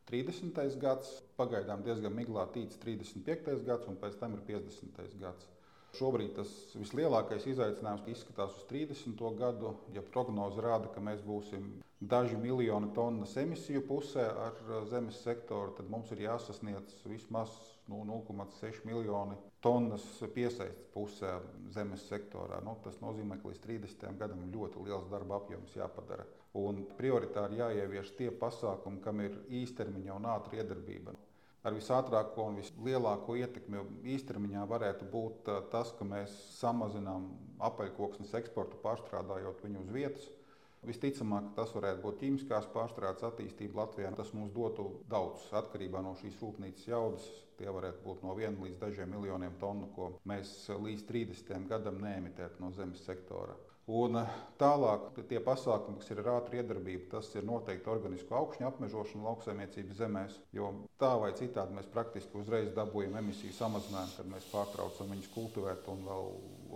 30. 0.08 0.48
Um, 0.48 0.72
gads, 0.80 1.12
pagaidām 1.36 1.84
diezgan 1.84 2.16
miglā 2.16 2.48
tīts 2.56 2.80
35. 2.80 3.60
gads, 3.68 3.92
un 3.92 4.00
pēc 4.00 4.16
tam 4.24 4.40
ir 4.40 4.44
50. 4.48 5.20
gads. 5.20 5.52
Šobrīd 5.96 6.34
tas 6.36 6.50
vislielākais 6.76 7.46
izaicinājums 7.48 8.08
izskatās 8.12 8.56
uz 8.58 8.64
30. 8.68 9.22
gadu. 9.38 9.72
Ja 9.94 10.02
prognoze 10.04 10.60
rāda, 10.60 10.90
ka 10.92 11.00
mēs 11.00 11.22
būsim 11.24 11.70
daži 12.00 12.36
miljoni 12.36 12.92
tonnas 12.94 13.32
emisiju 13.40 13.82
pusē 13.88 14.26
ar 14.28 14.58
uh, 14.68 14.82
zemes 14.90 15.18
sektoru, 15.24 15.72
tad 15.78 15.88
mums 15.90 16.12
ir 16.14 16.26
jāsasniedz 16.26 17.00
vismaz 17.08 17.54
nu, 17.88 18.04
0,6 18.06 18.84
miljoni 18.86 19.38
tonnas 19.64 20.04
piesaistes 20.34 20.92
pusē 20.94 21.38
zemes 21.74 22.04
sektorā. 22.10 22.60
Nu, 22.64 22.76
tas 22.84 23.00
nozīmē, 23.02 23.40
ka 23.40 23.50
līdz 23.50 23.64
30. 23.64 24.12
gadam 24.20 24.44
ļoti 24.52 24.84
liels 24.84 25.08
darba 25.10 25.40
apjoms 25.40 25.74
jāpadara. 25.74 26.28
Un 26.58 26.84
prioritāri 27.00 27.58
jāievieš 27.62 28.12
tie 28.20 28.28
pasākumi, 28.44 29.02
kam 29.02 29.24
ir 29.24 29.40
īstermiņa 29.62 30.20
un 30.20 30.30
ātra 30.36 30.60
iedarbība 30.60 31.16
ar 31.66 31.76
visātrāko 31.76 32.48
un 32.50 32.58
vislielāko 32.60 33.36
ietekmi 33.40 33.82
īstermiņā 34.14 34.64
varētu 34.70 35.08
būt 35.12 35.50
uh, 35.50 35.62
tas, 35.72 35.92
ka 35.98 36.06
mēs 36.06 36.34
samazinām 36.58 37.30
apaļkoksnes 37.68 38.34
eksportu, 38.40 38.78
pārstrādājot 38.84 39.64
viņu 39.66 39.84
uz 39.84 39.94
vietas. 39.94 40.28
Visticamāk, 40.86 41.48
tas 41.56 41.72
varētu 41.74 42.04
būt 42.04 42.20
ķīmiskās 42.20 42.68
pārstrādes 42.70 43.24
attīstība 43.26 43.80
Latvijā. 43.80 44.12
Tas 44.14 44.30
mums 44.36 44.52
dotu 44.54 44.84
daudz 45.10 45.48
atkarībā 45.60 46.02
no 46.06 46.14
šīs 46.20 46.38
rūpnīcas 46.38 46.86
jaudas. 46.86 47.26
Tie 47.58 47.66
varētu 47.74 48.04
būt 48.04 48.22
no 48.22 48.36
viena 48.38 48.62
līdz 48.62 48.78
dažiem 48.84 49.10
miljoniem 49.10 49.56
tonu, 49.58 49.88
ko 49.96 50.12
mēs 50.30 50.52
līdz 50.70 51.02
30 51.10 51.66
gadam 51.72 51.98
neemitētu 52.04 52.62
no 52.62 52.70
zemes 52.78 53.02
sektora. 53.08 53.58
Un 53.88 54.18
eh, 54.20 54.32
tālāk 54.60 55.16
tie 55.30 55.38
pasākumi, 55.40 55.96
kas 56.02 56.10
ir 56.12 56.20
ar 56.20 56.34
ātru 56.34 56.58
iedarbību, 56.60 57.06
tas 57.14 57.30
ir 57.38 57.46
noteikti 57.48 57.88
organisku 57.88 58.36
augšņu 58.36 58.68
apmežošana 58.68 59.24
lauksaimniecības 59.30 60.00
zemēs. 60.02 60.36
Jo 60.52 60.74
tā 61.00 61.14
vai 61.22 61.32
citādi 61.38 61.78
mēs 61.78 61.88
praktiski 61.94 62.36
uzreiz 62.36 62.68
dabūjam 62.76 63.16
emisiju 63.22 63.56
samazinājumu, 63.56 64.16
kad 64.18 64.30
mēs 64.34 64.52
pārtraucam 64.52 65.16
viņus 65.16 65.32
kultivēt 65.32 65.88
un 65.88 66.04
vēl 66.04 66.32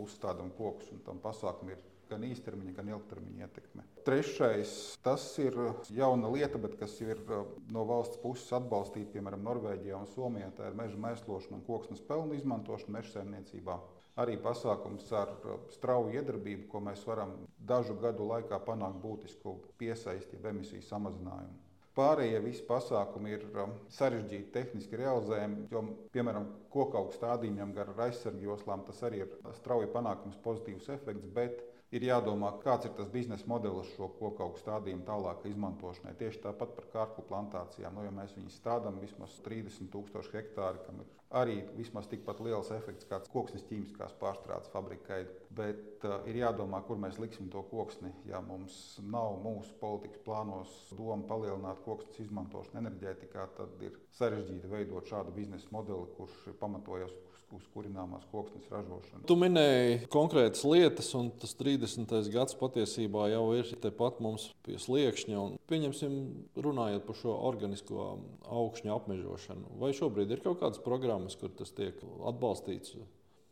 uzstādām 0.06 0.54
kokus. 0.56 0.88
Tam 1.04 1.20
pasākumam 1.20 1.74
ir 1.74 1.84
gan 2.08 2.24
īstermiņa, 2.28 2.76
gan 2.80 2.92
ilgtermiņa 2.94 3.44
ietekme. 3.44 3.84
Trešais, 4.08 4.72
tas 5.04 5.26
ir 5.40 5.56
jauna 5.92 6.32
lieta, 6.32 6.60
bet 6.60 6.80
kas 6.80 6.96
ir 7.04 7.20
eh, 7.20 7.56
no 7.76 7.84
valsts 7.92 8.24
puses 8.24 8.48
atbalstīta, 8.56 9.12
piemēram, 9.18 9.44
Norvēģijā 9.52 10.00
un 10.00 10.08
Somijā. 10.16 10.48
Tā 10.56 10.72
ir 10.72 10.80
meža 10.80 10.96
mēslošana 11.10 11.60
un 11.60 11.66
koksnes 11.68 12.00
pelnu 12.08 12.40
izmantošana 12.40 13.02
meža 13.02 13.18
saimniecībā 13.18 13.82
arī 14.20 14.36
pasākums 14.44 15.08
ar 15.16 15.34
uh, 15.46 15.58
strauju 15.72 16.12
iedarbību, 16.18 16.68
ko 16.68 16.80
mēs 16.84 17.04
varam 17.08 17.34
dažu 17.58 17.96
gadu 18.00 18.26
laikā 18.28 18.58
panākt 18.66 19.00
būtisku 19.02 19.56
piesaisti, 19.80 20.36
jeb 20.36 20.48
emisiju 20.52 20.84
samazinājumu. 20.88 21.60
Pārējie 21.92 22.38
visi 22.40 22.62
pasākumi 22.64 23.34
ir 23.34 23.42
um, 23.60 23.74
sarežģīti, 23.92 24.52
tehniski 24.54 24.96
realizējami, 24.96 25.66
jo, 25.72 25.82
piemēram, 26.14 26.46
koku 26.72 27.02
stādījumiem 27.18 27.74
gar 27.76 27.90
aizsargu 28.06 28.46
joslām 28.46 28.84
tas 28.86 29.02
arī 29.04 29.26
ir 29.26 29.34
strauji 29.58 29.90
panākums, 29.92 30.38
pozitīvs 30.44 30.88
efekts, 30.94 31.28
bet 31.36 31.60
ir 31.92 32.06
jādomā, 32.08 32.52
kāds 32.62 32.88
ir 32.88 32.94
tas 32.96 33.10
biznesa 33.12 33.48
modelis 33.50 33.90
šo 33.96 34.08
koku 34.18 34.60
stādījumu 34.60 35.04
tālāk 35.06 35.44
izmantošanai. 35.50 36.14
Tieši 36.18 36.40
tāpat 36.46 36.76
par 36.76 36.88
kārklu 36.94 37.24
plantācijām. 37.28 37.96
Nu, 37.96 38.06
ja 38.06 38.12
mēs 38.14 38.32
viņus 38.36 38.56
stādām 38.62 39.00
vismaz 39.02 39.36
30,000 39.44 40.32
hektāri, 40.38 40.80
kam 40.86 41.02
ir 41.04 41.10
arī 41.42 41.58
vismaz 41.76 42.08
tikpat 42.10 42.40
liels 42.44 42.70
efekts 42.74 43.08
kā 43.08 43.20
koksnes 43.32 43.64
ķīmiskās 43.68 44.16
pārstrādes 44.20 44.72
fabrikai. 44.72 45.22
Bet 45.52 46.04
uh, 46.08 46.20
ir 46.28 46.40
jādomā, 46.42 46.80
kur 46.86 47.00
mēs 47.00 47.18
liksim 47.20 47.50
to 47.52 47.64
koksni. 47.70 48.12
Ja 48.28 48.40
mums 48.44 48.78
nav 49.04 49.36
mūsu 49.44 49.76
politikas 49.80 50.24
plānos 50.24 50.72
doma 50.96 51.24
palielināt 51.28 51.84
koksnes 51.84 52.24
izmantošanu 52.26 52.82
enerģētikā, 52.84 53.46
tad 53.58 53.84
ir 53.84 54.00
sarežģīti 54.16 54.72
veidot 54.72 55.08
šādu 55.12 55.34
biznesa 55.36 55.68
modeli, 55.76 56.08
kurš 56.16 56.56
pamatojas 56.60 57.12
uz 57.52 57.64
kurināmās 57.74 58.24
koksnes 58.32 58.68
ražošanu. 58.72 59.24
Tu 59.28 59.36
minēji 59.38 59.98
konkrētas 60.12 60.64
lietas, 60.66 61.10
un 61.18 61.30
tas 61.42 61.54
30. 61.58 62.12
gads 62.32 62.56
patiesībā 62.58 63.28
jau 63.32 63.44
ir 63.58 63.72
tepat 63.82 64.20
mums 64.24 64.48
pie 64.66 64.78
sliekšņa. 64.80 65.38
Un, 65.38 65.56
pieņemsim, 65.70 66.18
runājot 66.64 67.06
par 67.08 67.18
šo 67.20 67.36
organisko 67.50 68.08
augšņu 68.48 68.94
apmežošanu. 68.96 69.76
Vai 69.82 69.92
šobrīd 69.96 70.32
ir 70.32 70.44
kaut 70.44 70.62
kādas 70.62 70.82
programmas? 70.82 71.36
kur 71.42 71.52
tas 71.58 71.72
tiek 71.74 71.98
atbalstīts? 72.28 72.96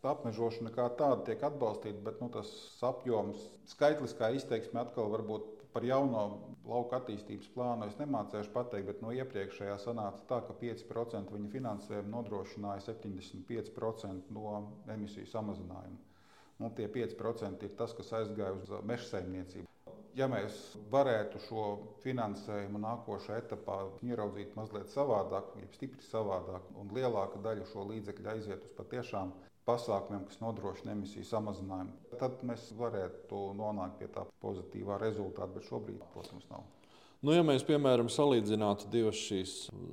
Apmežošana 0.07 0.71
kā 0.73 0.87
tāda 0.97 1.25
tiek 1.27 1.43
atbalstīta, 1.45 1.99
bet 2.05 2.21
nu, 2.23 2.31
tas 2.33 2.49
apjoms, 2.87 3.41
skaitliskā 3.69 4.31
izteiksme 4.37 4.81
atkal 4.81 5.11
var 5.13 5.27
būt 5.27 5.60
par 5.75 5.87
jauno 5.87 6.23
lauka 6.67 6.99
attīstības 7.01 7.49
plānu. 7.55 7.89
Es 7.91 7.99
nemācīšu 8.01 8.53
pateikt, 8.55 8.89
bet 8.91 9.03
no 9.05 9.15
iepriekšējā 9.17 9.77
sanāca 9.83 10.27
tā, 10.31 10.41
ka 10.49 10.57
5% 10.63 11.35
viņa 11.37 11.51
finansējumu 11.55 12.15
nodrošināja 12.17 12.85
75% 12.91 14.35
no 14.37 14.55
emisiju 14.97 15.31
samazinājuma. 15.33 16.01
Nu, 16.61 16.69
tie 16.77 16.91
5% 16.93 17.65
ir 17.65 17.77
tas, 17.79 17.97
kas 17.97 18.13
aizgāja 18.21 18.53
uz 18.59 18.73
meža 18.85 19.15
saimniecību 19.15 19.71
ja 20.19 20.27
mēs 20.31 20.57
varētu 20.93 21.41
šo 21.47 21.67
finansējumu 22.05 22.81
nākošajā 22.83 23.45
etapā 23.45 23.77
ieraudzīt 24.07 24.57
mazliet 24.59 24.91
savādāk, 24.93 25.53
jau 25.61 25.71
stipri 25.77 26.07
savādāk, 26.07 26.67
un 26.81 26.91
lielāka 26.97 27.41
daļa 27.45 27.69
šo 27.73 27.87
līdzekļu 27.93 28.33
aiziet 28.35 28.67
uz 28.67 28.75
patiešām 28.79 29.33
pasākumiem, 29.69 30.27
kas 30.27 30.41
nodrošina 30.43 30.97
emisiju 30.97 31.27
samazinājumu, 31.29 32.17
tad 32.23 32.43
mēs 32.47 32.71
varētu 32.79 33.43
nonākt 33.61 34.01
pie 34.01 34.11
tā 34.15 34.27
pozitīvā 34.43 34.99
rezultāta, 35.03 35.53
bet 35.57 35.69
šobrīd, 35.69 36.03
protams, 36.15 36.49
nav. 36.51 36.67
Nu, 37.21 37.35
ja 37.37 37.43
mēs, 37.45 37.61
piemēram, 37.69 38.09
salīdzinātu 38.09 38.87
divas 38.89 39.19
šīs 39.21 39.51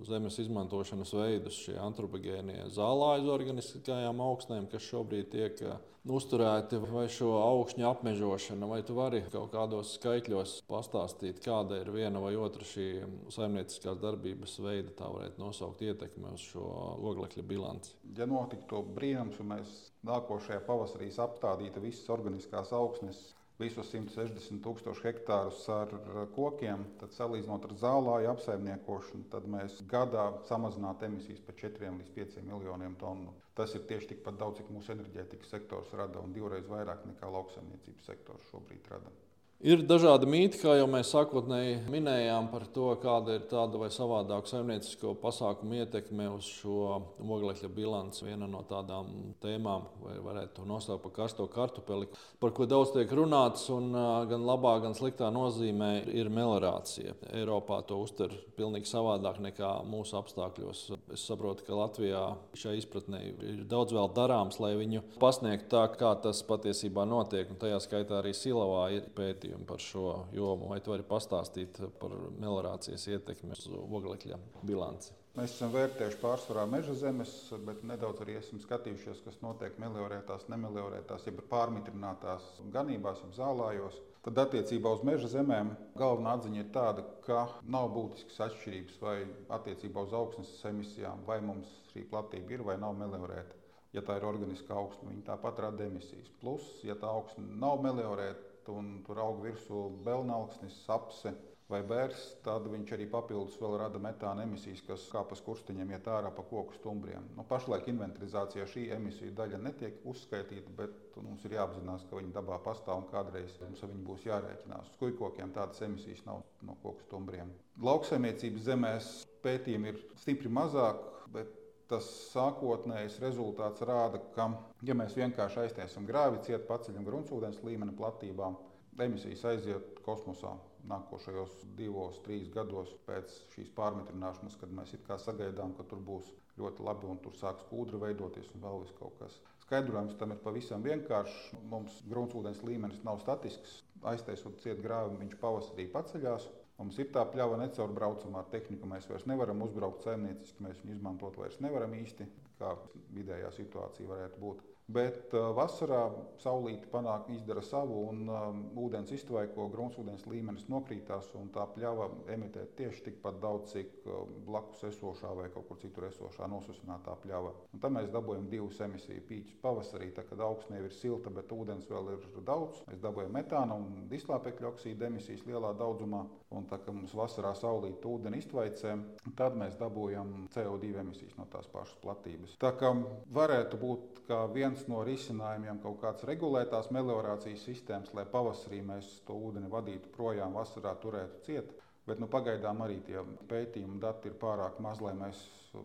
zemes 0.07 0.38
izmantošanas 0.39 1.10
veidus, 1.12 1.57
šie 1.65 1.74
antropogēnie 1.84 2.69
zālāji 2.72 3.25
uz 3.25 3.31
organiskajām 3.34 4.22
augsnēm, 4.24 4.69
kas 4.72 4.86
šobrīd 4.88 5.27
tiek 5.34 5.60
uh, 5.67 5.81
uzturēti, 6.07 6.79
vai 6.88 7.03
šo 7.12 7.34
augšņu 7.41 7.84
apmežošanu, 7.89 8.69
vai 8.72 8.79
tu 8.88 8.96
vari 8.96 9.19
kaut 9.34 9.51
kādos 9.51 9.98
skaitļos 9.98 10.53
pastāstīt, 10.72 11.41
kāda 11.43 11.81
ir 11.81 11.91
viena 11.91 12.22
vai 12.24 12.31
otra 12.39 12.63
šī 12.63 12.88
saimnieciskās 13.36 14.00
darbības 14.00 14.55
veida, 14.63 14.96
tā 14.96 15.10
varētu 15.12 15.43
nosaukt 15.43 15.84
ietekmi 15.84 16.31
uz 16.31 16.46
šo 16.53 16.63
oglekļa 17.12 17.43
bilanci. 17.50 17.98
Ja 18.15 18.29
notiktu 18.29 18.86
brīnums, 18.96 19.41
un 19.43 19.51
mēs 19.51 19.75
nākošajā 20.07 20.63
pavasarī 20.63 21.12
apstādītu 21.12 21.84
visas 21.84 22.07
organiskās 22.15 22.72
augsnes 22.72 23.19
visus 23.62 23.90
160 23.90 24.62
tūkstošus 24.66 25.06
hektārus 25.08 25.64
ar 25.74 25.94
kokiem, 26.36 26.86
tad 27.02 27.14
salīdzinot 27.16 27.66
ar 27.68 27.76
zālāju 27.82 28.32
apsaimniekošanu, 28.36 29.28
tad 29.34 29.48
mēs 29.50 29.80
gadā 29.94 30.28
samazinātu 30.50 31.10
emisijas 31.10 31.42
par 31.46 31.58
4 31.62 31.94
līdz 32.00 32.14
5 32.20 32.42
miljoniem 32.50 32.98
tonu. 33.02 33.34
Tas 33.58 33.74
ir 33.74 33.88
tieši 33.90 34.14
tikpat 34.14 34.38
daudz, 34.38 34.62
cik 34.62 34.70
mūsu 34.74 34.94
enerģētikas 34.94 35.56
sektors 35.58 35.96
rada, 35.98 36.22
un 36.22 36.36
divreiz 36.38 36.70
vairāk 36.70 37.08
nekā 37.10 37.32
lauksaimniecības 37.34 38.12
sektors 38.14 38.52
šobrīd 38.52 38.94
rada. 38.94 39.18
Ir 39.58 39.80
dažādi 39.90 40.28
mīti, 40.30 40.60
kā 40.62 40.76
jau 40.78 40.86
mēs 40.86 41.10
sākotnēji 41.10 41.88
minējām, 41.90 42.52
par 42.52 42.68
to, 42.70 42.92
kāda 43.02 43.40
ir 43.40 43.46
tāda 43.50 43.80
vai 43.82 43.88
savādāka 43.90 44.52
saimniecisko 44.52 45.16
pasākumu 45.18 45.80
ietekme 45.80 46.28
uz 46.30 46.46
šo 46.60 47.00
oglekļa 47.18 47.70
bilanci. 47.74 48.28
Viena 48.28 48.46
no 48.46 48.62
tādām 48.70 49.10
tēmām, 49.42 49.88
vai 50.04 50.20
varētu 50.22 50.60
to 50.60 50.66
nosaukt 50.70 51.02
par 51.08 51.16
karsto 51.16 51.48
kartupeli, 51.50 52.06
par 52.38 52.54
ko 52.54 52.68
daudz 52.70 52.92
tiek 52.94 53.16
runāts, 53.18 53.64
un 53.74 53.98
gan 54.30 54.46
labā, 54.46 54.76
gan 54.84 54.94
sliktā 54.94 55.32
nozīmē 55.34 55.90
ir 56.06 56.30
meliorācija. 56.30 57.18
Eiropā 57.34 57.82
to 57.90 57.98
uztver 58.04 58.38
pilnīgi 58.62 58.92
savādāk 58.92 59.42
nekā 59.42 59.74
mūsu 59.90 60.20
apstākļos. 60.22 60.84
Es 61.18 61.26
saprotu, 61.26 61.66
ka 61.66 61.82
Latvijā 61.82 62.24
šai 62.54 62.76
izpratnē 62.84 63.24
ir 63.34 63.66
daudz 63.66 63.98
vēl 63.98 64.14
darāms, 64.22 64.62
lai 64.62 64.76
viņu 64.78 65.02
pasniegtu 65.18 65.74
tā, 65.74 65.88
kā 65.98 66.14
tas 66.22 66.46
patiesībā 66.46 67.10
notiek. 67.10 67.50
Un 67.50 67.58
tajā 67.66 67.82
skaitā 67.82 68.22
arī 68.22 68.38
Silavā 68.38 68.86
ir 69.00 69.10
pētījumi 69.18 69.47
pētījumu 69.48 69.66
par 69.68 69.80
šo 69.80 70.25
jomu. 70.34 70.68
Vai 70.70 70.82
tu 70.82 70.92
vari 70.92 71.04
pastāstīt 71.04 71.80
par 72.00 72.12
meliorācijas 72.39 73.08
ietekmi 73.08 73.51
uz 73.51 73.68
oglekļa 73.70 74.38
bilanci? 74.63 75.13
Mēs 75.38 75.54
esam 75.54 75.72
vērtējuši 75.72 76.18
pārsvarā 76.18 76.66
meža 76.66 76.96
zemes, 76.98 77.54
bet 77.66 77.84
nedaudz 77.86 78.22
arī 78.24 78.38
esam 78.39 78.60
skatījušies, 78.60 79.22
kas 79.24 79.38
notiek 79.44 79.77
meliorētās, 79.77 80.48
nemeliorētās, 80.50 81.27
jeb 81.27 81.44
pārmitrinātās 81.51 82.44
ganībās, 82.74 83.22
jeb 83.22 83.36
zālājos. 83.38 84.01
Tad 84.25 84.42
attiecībā 84.48 84.92
uz 84.92 85.06
meža 85.06 85.30
zemēm 85.30 85.70
galvenā 85.96 86.34
atziņa 86.36 86.60
ir 86.63 86.72
tāda, 86.74 87.06
ka 87.24 87.46
nav 87.70 87.92
būtiskas 87.94 88.42
atšķirības 88.48 88.98
vai 89.00 89.20
attiecībā 89.60 90.04
uz 90.04 90.18
augsnes 90.18 90.58
emisijām, 90.68 91.22
vai 91.30 91.38
mums 91.46 91.70
šī 91.94 92.04
platība 92.10 92.58
ir 92.58 92.66
vai 92.66 92.80
nav 92.82 92.98
meliorēta. 92.98 93.62
Ja 93.96 94.01
tā 94.04 94.18
ir 94.18 94.25
organiska 94.27 94.75
augsne, 94.75 95.13
viņa 95.13 95.24
tāpat 95.30 95.62
rada 95.63 95.86
emisijas. 95.86 96.27
Plus, 96.42 96.66
ja 96.84 96.98
tā 97.00 97.08
augsne 97.08 97.46
nav 97.62 97.80
meliorēta, 97.86 98.47
un 98.74 98.97
tur 99.07 99.21
aug 99.24 99.43
virsū 99.43 99.88
belnauksnis, 100.05 100.79
apse 100.93 101.33
vai 101.67 101.81
bērs, 101.83 102.21
tad 102.45 102.67
viņš 102.71 102.93
arī 102.95 103.07
papildus 103.12 103.57
vēl 103.59 103.75
rada 103.81 104.00
metāna 104.00 104.45
emisijas, 104.47 104.83
kas 104.88 105.03
kā 105.12 105.24
pa 105.27 105.36
skursteņiem 105.36 105.91
iet 105.91 106.07
ārā 106.07 106.31
pa 106.36 106.45
koku 106.47 106.77
stumbriem. 106.77 107.25
Nu, 107.36 107.43
pašlaik 107.47 107.89
inventarizācijā 107.91 108.67
šī 108.71 108.86
emisiju 108.95 109.33
daļa 109.36 109.59
netiek 109.65 110.00
uzskaitīta, 110.07 110.71
bet 110.77 111.19
mums 111.19 111.43
ir 111.43 111.57
jāapzinās, 111.57 112.07
ka 112.07 112.21
viņi 112.21 112.33
dabā 112.38 112.62
pastāv 112.63 113.01
un 113.01 113.09
kādreiz 113.12 113.57
mums 113.65 113.83
ar 113.83 113.91
viņu 113.91 114.07
būs 114.07 114.25
jārēķinās. 114.29 114.93
Uz 114.93 115.01
kujkokiem 115.01 115.51
tādas 115.57 115.83
emisijas 115.83 116.24
nav 116.29 116.45
no 116.63 116.77
koku 116.86 117.03
stumbriem. 117.09 117.51
Lauksaimniecības 117.83 118.67
zemēs 118.69 119.12
pētījumi 119.43 119.91
ir 119.91 120.03
stipri 120.24 120.51
mazāk, 120.53 121.03
bet 121.36 121.57
tas 121.91 122.08
sākotnējais 122.34 123.20
rezultāts 123.24 123.84
rāda, 123.88 124.22
ka, 124.36 124.50
ja 124.88 124.96
mēs 124.98 125.15
vienkārši 125.17 125.63
aiztaisām 125.65 126.08
grāvi, 126.10 126.41
ciet 126.48 126.67
paceļam 126.70 127.06
gruntsūdens 127.08 127.62
līmeni 127.63 127.96
platībām, 127.98 128.58
emisijas 129.03 129.46
aiziet 129.51 130.01
kosmosā 130.06 130.56
nākošajos 130.88 131.62
divos, 131.77 132.20
trīs 132.25 132.48
gados 132.53 132.94
pēc 133.08 133.34
šīs 133.56 133.72
pārmitrināšanas, 133.77 134.58
kad 134.60 134.74
mēs 134.74 134.96
sagaidām, 135.24 135.75
ka 135.77 135.86
tur 135.89 136.00
būs 136.00 136.32
ļoti 136.58 136.86
labi 136.88 137.10
un 137.12 137.20
tur 137.22 137.36
sāks 137.38 137.65
kūdra 137.70 138.00
veidoties 138.08 138.50
un 138.56 138.63
vēl 138.63 138.86
kaut 139.00 139.17
kas. 139.20 139.36
Skaidrojums 139.67 140.15
tam 140.15 140.32
ir 140.32 140.39
pavisam 140.39 140.84
vienkāršs. 140.86 141.58
Mums 141.72 142.00
gruntsūdens 142.08 142.63
līmenis 142.63 143.03
nav 143.03 143.20
statisks. 143.20 143.82
Aiztaisot 144.08 144.62
ciet 144.63 144.79
grāvi, 144.84 145.17
viņš 145.20 145.36
pavasarī 145.41 145.89
paceļās. 145.91 146.48
Mums 146.77 146.98
ir 147.01 147.10
tā 147.13 147.24
pļava 147.25 147.57
necaurbraucamā 147.63 148.43
tehnika. 148.53 148.89
Mēs 148.89 149.10
vairs 149.10 149.25
nevaram 149.29 149.63
uzbraukt 149.65 150.05
saimnieciski, 150.05 150.63
mēs 150.65 150.81
viņu 150.84 150.98
izmantot 151.00 151.38
vairs 151.41 151.57
nevaram 151.65 151.96
īsti, 151.98 152.27
kā 152.62 152.74
vidējā 153.17 153.53
situācija 153.57 154.10
varētu 154.13 154.43
būt. 154.43 154.65
Bet 154.88 155.34
uh, 155.36 155.49
vasarā 155.52 156.06
saulīte 156.39 156.88
panāk, 156.88 157.25
izdara 157.36 157.60
savu, 157.65 157.97
un 158.08 158.21
um, 158.32 158.60
ūdens 158.86 159.10
iztvaiko, 159.12 159.65
gruntsvudens 159.73 160.23
līmenis 160.32 160.69
nokrītās, 160.71 161.28
un 161.36 161.49
tā 161.52 161.65
pļava 161.73 162.06
emitē 162.32 162.63
tieši 162.78 163.04
tikpat 163.10 163.41
daudz, 163.43 163.73
cik 163.73 164.08
uh, 164.08 164.21
blakus 164.47 164.86
esošā 164.88 165.34
vai 165.36 165.49
kaut 165.52 165.67
kur 165.67 165.82
citur 165.82 166.08
esošā 166.08 166.47
nosusinātā 166.47 167.17
pļava. 167.25 167.52
Un 167.75 167.84
tad 167.84 167.97
mēs 167.97 168.08
dabūjam 168.13 168.47
divus 168.54 168.80
emisiju 168.88 169.25
pīķus 169.28 169.60
pavasarī, 169.65 170.08
tad, 170.15 170.30
kad 170.32 170.45
augsne 170.47 170.80
ir 170.80 170.95
silta, 170.95 171.36
bet 171.36 171.52
ūdens 171.52 171.91
vēl 171.91 172.13
ir 172.13 172.23
daudz. 172.47 172.80
Mēs 172.88 173.04
dabūjam 173.04 173.36
metāna 173.36 173.75
un 173.75 174.08
dislāpekļa 174.08 174.71
oksīda 174.71 175.12
emisijas 175.12 175.43
lielā 175.52 175.73
daudzumā, 175.75 176.23
un 176.55 176.67
tā, 176.67 176.79
kad 176.79 176.95
mums 176.95 177.15
vasarā 177.17 177.51
saulīte 177.57 178.07
ūdeni 178.07 178.39
iztvaicē, 178.41 178.93
tad 179.39 179.57
mēs 179.60 179.75
dabūjam 179.79 180.47
CO2 180.53 180.93
emisijas 181.01 181.36
no 181.39 181.47
tās 181.51 181.67
pašas 181.71 181.97
platības. 182.03 182.55
Tā 182.62 182.71
kā 182.79 182.93
varētu 183.36 183.79
būt 183.81 184.21
kā 184.29 184.43
viens 184.53 184.86
no 184.91 185.03
risinājumiem 185.07 185.81
kaut 185.83 185.99
kāds 186.03 186.27
regulētās 186.29 186.91
meliorācijas 186.95 187.65
sistēmas, 187.67 188.13
lai 188.15 188.27
pavasarī 188.31 188.79
mēs 188.86 189.19
to 189.27 189.36
ūdeni 189.49 189.71
vadītu 189.71 190.13
projām, 190.15 190.55
vasarā 190.57 190.95
turētu 191.03 191.43
ciet. 191.47 191.75
Bet 192.07 192.21
nu, 192.23 192.29
pagaidām 192.31 192.79
arī 192.86 193.01
tie 193.03 193.19
pētījumi 193.49 193.99
dati 193.99 194.29
ir 194.29 194.38
pārāk 194.39 194.77
maz, 194.79 195.01
lai 195.03 195.12
mēs 195.19 195.41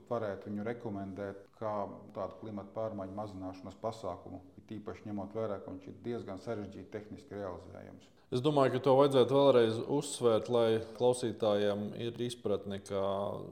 varētu 0.06 0.50
viņu 0.50 0.66
rekomendēt 0.68 1.48
kā 1.58 1.72
tādu 2.14 2.38
klimata 2.38 2.70
pārmaiņu 2.76 3.16
mazināšanas 3.16 3.78
pasākumu. 3.82 4.38
Tīpaši 4.72 5.06
ņemot 5.10 5.36
vērā, 5.36 5.60
ka 5.62 5.76
viņš 5.76 5.92
ir 5.92 6.02
diezgan 6.08 6.42
sarežģīti 6.42 6.90
tehniski 6.96 7.38
realizējams. 7.38 8.10
Es 8.32 8.40
domāju, 8.40 8.72
ka 8.72 8.78
to 8.80 8.92
vajadzētu 8.96 9.34
vēlreiz 9.36 9.78
uzsvērt, 9.92 10.46
lai 10.54 10.68
klausītājiem 10.96 11.82
ir 12.00 12.16
izpratne, 12.24 12.78
ka 12.80 13.02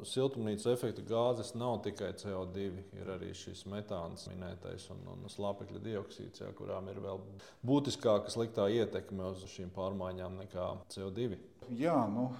siltumnīcas 0.08 0.70
efekta 0.72 1.04
gāzes 1.04 1.52
nav 1.52 1.82
tikai 1.84 2.14
CO2, 2.22 2.70
ir 2.96 3.10
arī 3.12 3.28
šis 3.36 3.66
metāns 3.68 4.24
minētais 4.32 4.86
un, 4.94 5.02
un 5.12 5.28
slāpekļa 5.28 5.82
dioksīds, 5.84 6.40
jā, 6.40 6.48
kurām 6.56 6.88
ir 6.88 7.02
vēl 7.04 7.20
būtiskāka 7.68 8.32
sliktā 8.32 8.70
ietekme 8.72 9.28
uz 9.34 9.44
šīm 9.52 9.68
pārmaiņām 9.76 10.40
nekā 10.46 10.70
CO2. 10.96 11.36
Jā, 11.76 11.98
nu, 12.08 12.30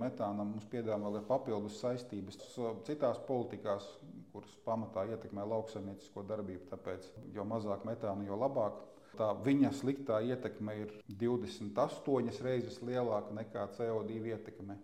metānam 0.00 0.54
mums 0.54 0.64
piedāvā 0.72 1.12
vēl 1.18 1.28
papildus 1.28 1.82
saistības 1.84 2.40
citās 2.88 3.20
politikās, 3.28 3.84
kuras 4.32 4.52
pamatā 4.66 5.06
ietekmē 5.10 5.44
lauksaimniecisko 5.52 6.24
darbību. 6.28 6.68
Tāpēc, 6.70 7.10
jo 7.34 7.46
mazāk 7.48 7.84
metāna, 7.88 8.26
jo 8.28 8.38
labāk. 8.38 8.78
Tā 9.18 9.32
viņa 9.44 9.72
sliktā 9.74 10.20
ietekme 10.22 10.76
ir 10.84 10.94
28 11.20 12.44
reizes 12.46 12.78
lielāka 12.86 13.34
nekā 13.34 13.66
CO2 13.76 14.20
ietekme, 14.30 14.78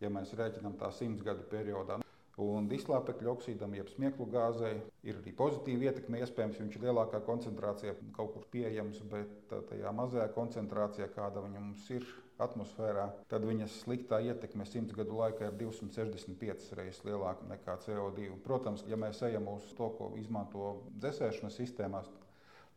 ja 0.00 0.10
mēs 0.14 0.32
rēķinām 0.38 0.78
tā 0.78 0.92
simts 0.94 1.26
gadu 1.26 1.46
periodā. 1.50 1.98
Un 2.40 2.66
dislāpekļa 2.66 3.30
oksīdam, 3.30 3.74
jeb 3.78 3.90
smieklu 3.92 4.26
gāzei, 4.30 4.72
ir 5.06 5.20
arī 5.20 5.34
pozitīva 5.38 5.90
ietekme. 5.90 6.18
Iespējams, 6.24 6.58
viņš 6.62 6.78
ir 6.78 6.86
lielākā 6.88 7.20
koncentrācijā 7.26 7.94
kaut 8.16 8.32
kur 8.34 8.46
pieejams, 8.50 9.02
bet 9.10 9.54
tajā 9.70 9.92
mazajā 9.94 10.26
koncentrācijā, 10.34 11.06
kāda 11.14 11.44
viņa 11.44 11.62
mums 11.62 11.86
ir 11.94 12.08
atmosfērā, 12.42 13.06
tad 13.30 13.44
viņas 13.46 13.76
sliktā 13.84 14.18
ietekme 14.24 14.66
simts 14.66 14.94
gadu 14.96 15.18
laikā 15.20 15.48
ir 15.48 15.56
265 15.60 16.72
reizes 16.78 17.04
lielāka 17.06 17.46
nekā 17.50 17.76
CO2. 17.84 18.30
Protams, 18.44 18.84
ja 18.90 18.98
mēs 18.98 19.22
ejam 19.26 19.48
uz 19.52 19.68
to, 19.78 19.90
ko 19.98 20.10
izmanto 20.18 20.74
dzēsēšanas 20.98 21.58
sistēmās, 21.60 22.10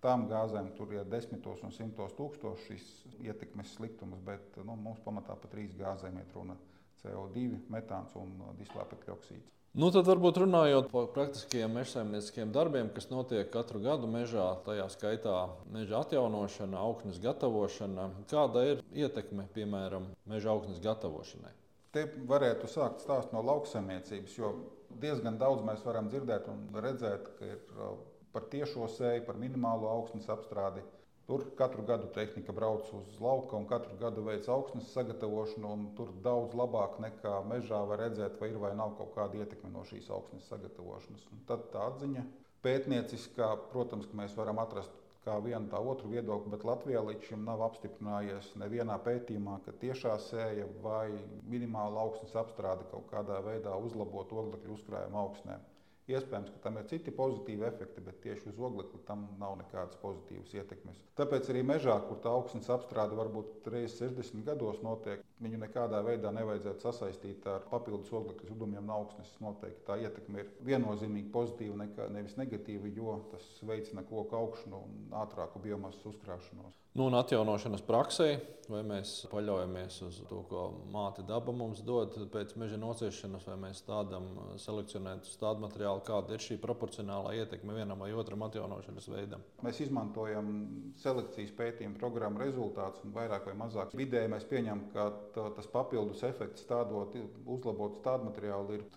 tām 0.04 0.28
gāzēm 0.30 0.72
tur 0.78 0.94
ir 0.94 1.10
desmitos 1.10 1.64
un 1.66 1.74
simtos 1.74 2.14
tūkstoši 2.20 2.68
šīs 2.68 2.88
ietekmes 3.26 3.74
sliktums, 3.80 4.22
bet 4.26 4.60
nu, 4.62 4.78
mums 4.78 5.02
pamatā 5.06 5.36
par 5.36 5.54
trīs 5.54 5.74
gāzēm 5.78 6.22
ir 6.22 6.34
runa- 6.36 6.58
CO2, 7.02 7.50
metāns 7.74 8.14
un 8.18 8.38
dislāpekļa 8.60 9.14
oksīds. 9.14 9.54
Nu, 9.78 9.92
tad 9.94 10.08
varbūt 10.10 10.40
runājot 10.42 10.88
par 10.90 11.12
praktiskiem 11.14 11.76
mežsaimnieciskiem 11.78 12.50
darbiem, 12.50 12.88
kas 12.96 13.12
notiek 13.12 13.52
katru 13.54 13.78
gadu 13.84 14.08
mežā, 14.10 14.46
tajā 14.66 14.88
skaitā 14.90 15.36
meža 15.70 16.00
atjaunošana, 16.00 16.80
augstnes 16.82 17.20
gatavošana. 17.22 18.08
Kāda 18.32 18.64
ir 18.72 18.82
ietekme, 18.90 19.46
piemēram, 19.54 20.08
meža 20.26 20.50
augstnes 20.56 20.82
gatavošanai? 20.82 21.54
Te 21.94 22.08
varētu 22.32 22.66
sākt 22.74 23.06
stāst 23.06 23.38
no 23.38 23.46
lauksaimniecības, 23.46 24.40
jo 24.40 24.50
diezgan 24.98 25.38
daudz 25.38 25.62
mēs 25.70 25.86
varam 25.86 26.10
dzirdēt 26.10 26.50
un 26.50 26.66
redzēt, 26.82 27.30
ka 27.38 27.54
ir 27.54 27.78
uh, 27.78 27.94
par 28.34 28.50
tiešo 28.50 28.90
sēju, 28.98 29.28
par 29.30 29.38
minimālo 29.38 29.94
augstnes 29.94 30.26
apstrādi. 30.34 30.82
Tur 31.28 31.42
katru 31.60 31.84
gadu 31.84 32.08
tehnika 32.16 32.54
brauc 32.56 32.88
uz 32.96 33.18
lauka 33.20 33.58
un 33.58 33.66
katru 33.68 33.98
gadu 34.00 34.22
veic 34.24 34.46
augstnes 34.54 34.94
sagatavošanu. 34.96 35.72
Tur 35.98 36.14
daudz 36.24 36.56
labāk 36.56 37.02
nekā 37.04 37.34
mežā 37.50 37.82
var 37.90 38.00
redzēt, 38.06 38.38
vai 38.40 38.54
ir 38.54 38.62
vai 38.62 38.72
nav 38.80 38.94
kaut 39.00 39.12
kāda 39.18 39.42
ietekme 39.42 39.74
no 39.74 39.84
šīs 39.90 40.08
augstnes 40.18 40.48
sagatavošanas. 40.48 41.28
Un 41.36 41.44
tad 41.50 41.68
tā 41.74 41.84
atziņa 41.90 42.24
pētnieciskā, 42.64 43.52
protams, 43.74 44.08
ka 44.08 44.22
mēs 44.22 44.40
varam 44.40 44.64
atrast 44.64 44.96
kā 45.28 45.36
vienu 45.44 45.68
tā 45.68 45.84
otru 45.92 46.14
viedokli, 46.16 46.54
bet 46.56 46.64
Latvijā 46.72 47.04
līdz 47.04 47.28
šim 47.30 47.44
nav 47.44 47.66
apstiprinājies 47.68 48.54
nevienā 48.64 48.96
pētījumā, 49.04 49.60
ka 49.66 49.76
tiešā 49.84 50.16
sēja 50.30 50.68
vai 50.84 51.10
minimāla 51.52 52.08
augstnes 52.08 52.40
apstrāde 52.40 52.88
kaut 52.94 53.12
kādā 53.12 53.44
veidā 53.44 53.76
uzlabot 53.90 54.32
oglekļu 54.32 54.80
uzkrājumu 54.80 55.26
augstnēm. 55.26 55.74
Iespējams, 56.08 56.52
ka 56.54 56.62
tam 56.64 56.78
ir 56.80 56.86
citi 56.88 57.12
pozitīvi 57.12 57.66
efekti, 57.68 58.02
bet 58.04 58.22
tieši 58.24 58.48
uz 58.54 58.60
oglekli 58.64 59.02
tam 59.08 59.26
nav 59.42 59.58
nekādas 59.60 59.98
pozitīvas 60.00 60.54
ietekmes. 60.56 61.02
Tāpēc 61.20 61.50
arī 61.52 61.64
mežā, 61.68 61.98
kur 62.08 62.22
tā 62.24 62.32
augsnes 62.32 62.70
apstrāde 62.72 63.18
varbūt 63.18 63.68
reizes 63.74 63.98
60 64.00 64.46
gados 64.48 64.80
notiek, 64.86 65.26
viņu 65.44 65.60
nekādā 65.66 66.00
veidā 66.08 66.32
nevajadzētu 66.38 66.88
sasaistīt 66.88 67.50
ar 67.52 67.68
papildus 67.68 68.14
oglekļa 68.22 68.54
zudumiem 68.54 68.88
no 68.88 69.02
augsnes. 69.02 69.34
Noteikti 69.44 69.84
tā 69.90 70.00
ietekme 70.06 70.46
ir 70.46 70.54
viennozīmīgi 70.70 71.28
pozitīva, 71.36 71.76
nekā, 71.84 72.08
nevis 72.16 72.40
negatīva, 72.40 72.88
jo 72.96 73.20
tas 73.34 73.52
veicina 73.68 74.08
koku 74.08 74.40
augšanu 74.40 74.80
un 74.88 75.18
ātrāku 75.26 75.60
biomasas 75.68 76.08
uzkrāšanos. 76.14 76.80
Nu, 76.98 77.06
un 77.06 77.14
atjaunošanas 77.14 77.84
praksē, 77.86 78.32
vai 78.72 78.80
mēs 78.90 79.12
paļaujamies 79.32 80.00
uz 80.08 80.16
to, 80.26 80.40
ko 80.50 80.64
māte 80.90 81.22
daba 81.28 81.54
mums 81.54 81.84
dod 81.86 82.16
pēc 82.34 82.56
meža 82.58 82.80
nociešanas, 82.82 83.46
vai 83.48 83.58
mēs 83.68 83.84
tādam 83.86 84.26
selekcionētu 84.64 85.36
tādu 85.38 85.62
materiālu, 85.62 86.02
kāda 86.08 86.34
ir 86.34 86.42
šī 86.44 86.58
proporcionālā 86.64 87.36
ietekme 87.38 87.76
vienam 87.78 88.02
vai 88.02 88.10
otram 88.18 88.48
atjaunošanas 88.48 89.10
veidam. 89.14 89.46
Mēs 89.62 89.84
izmantojam 89.86 90.50
selekcijas 90.98 91.54
pētījumu 91.60 92.02
programmu 92.02 92.42
rezultātus, 92.42 93.06
un 93.06 93.14
vairāk 93.16 93.46
vai 93.52 93.56
mazāk 93.62 93.94
vidēji 93.98 94.34
mēs 94.34 94.50
pieņemam, 94.50 94.88
ka 94.96 95.52
tas 95.60 95.70
papildus 95.70 96.26
efekts 96.28 96.66
stādot 96.66 97.14
uzlabotu 97.46 98.02
tādu 98.10 98.32
materiālu 98.32 98.80
ir 98.80 98.88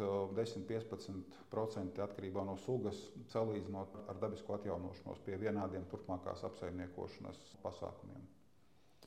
10-15% 0.41 2.05
atkarībā 2.09 2.49
no 2.49 2.57
sugas, 2.65 2.97
salīdzinot 3.37 4.01
ar 4.07 4.25
dabisko 4.25 4.57
atjaunošanos 4.57 5.21
pie 5.29 5.37
vienādiem 5.45 5.85
turpmākās 5.93 6.49
apsaimniekošanas 6.49 7.45
pasākumiem 7.61 7.89
pasākumiem. 7.90 8.26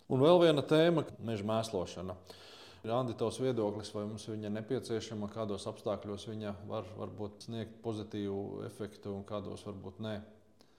Un 0.10 0.19
vēl 0.19 0.39
viena 0.41 0.62
tēma- 0.62 1.06
meža 1.28 1.43
mēslošana. 1.43 2.15
Randi, 2.84 3.13
tavs 3.13 3.39
viedoklis, 3.39 3.93
vai 3.96 4.04
mums 4.04 4.28
viņa 4.28 4.50
nepieciešama, 4.52 5.32
kādos 5.32 5.65
apstākļos 5.65 6.28
viņa 6.28 6.54
var 6.67 6.84
varbūt 6.98 7.46
sniegt 7.48 7.82
pozitīvu 7.82 8.65
efektu 8.65 9.15
un 9.15 9.24
kādos 9.24 9.63
varbūt 9.63 10.00
nē? 10.00 10.22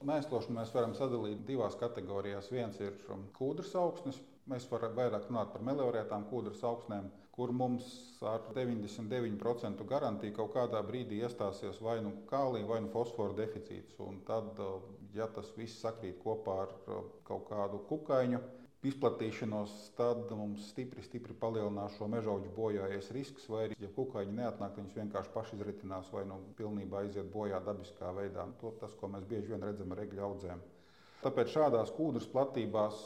Mēslošanu 0.04 0.58
mēs 0.58 0.74
varam 0.74 0.92
sadalīt 0.92 1.46
divās 1.46 1.74
kategorijās. 1.80 2.50
Viens 2.52 2.78
ir 2.80 2.92
um, 3.08 3.24
kūdras 3.32 3.74
augsnes. 3.74 4.20
Mēs 4.46 4.68
varam 4.68 4.92
vairāk 4.94 5.30
runāt 5.30 5.52
par 5.54 5.62
meliorētām 5.62 6.26
kūdras 6.28 6.62
augsnēm, 6.62 7.08
kur 7.32 7.52
mums 7.52 8.20
ar 8.20 8.42
99% 8.52 9.86
garantiju 9.88 10.34
kaut 10.36 10.52
kādā 10.52 10.82
brīdī 10.84 11.22
iestāsies 11.24 11.80
vai 11.80 12.02
nu 12.02 12.12
kālija, 12.28 12.66
vai 12.66 12.82
nu 12.82 12.88
fosfora 12.92 13.32
deficīts. 13.32 13.96
Un 13.98 14.20
tad, 14.26 14.60
uh, 14.60 14.82
ja 15.14 15.28
tas 15.34 15.50
viss 15.56 15.80
sakrīt 15.84 16.20
kopā 16.22 16.60
ar 16.66 16.76
uh, 16.90 17.06
kaut 17.28 17.48
kādu 17.50 17.80
kukaiņu 17.88 18.40
izplatīšanos, 18.84 19.72
tad 19.96 20.28
mums 20.36 20.66
stipri, 20.68 21.02
stipri 21.04 21.36
palielinās 21.40 21.94
šo 21.96 22.08
mežauģu 22.12 22.50
bojājies 22.56 23.08
risks, 23.16 23.46
vai 23.48 23.62
arī, 23.68 23.78
ja 23.80 23.88
kukaiņi 23.96 24.36
neatnāk, 24.36 24.76
viņas 24.76 24.98
vienkārši 24.98 25.32
paši 25.36 25.56
izritinās 25.56 26.10
vai 26.12 26.26
nu 26.28 26.36
pilnībā 26.58 27.00
aiziet 27.04 27.30
bojā 27.32 27.62
dabiskā 27.64 28.12
veidā. 28.16 28.44
To, 28.60 28.74
tas, 28.82 28.96
ko 29.00 29.08
mēs 29.14 29.24
bieži 29.30 29.54
vien 29.54 29.64
redzam 29.64 29.94
ar 29.96 30.04
egļu 30.04 30.26
audzēm. 30.28 30.60
Tāpēc 31.24 31.54
šādās 31.54 31.88
kūdras 31.96 32.26
platībās 32.28 32.96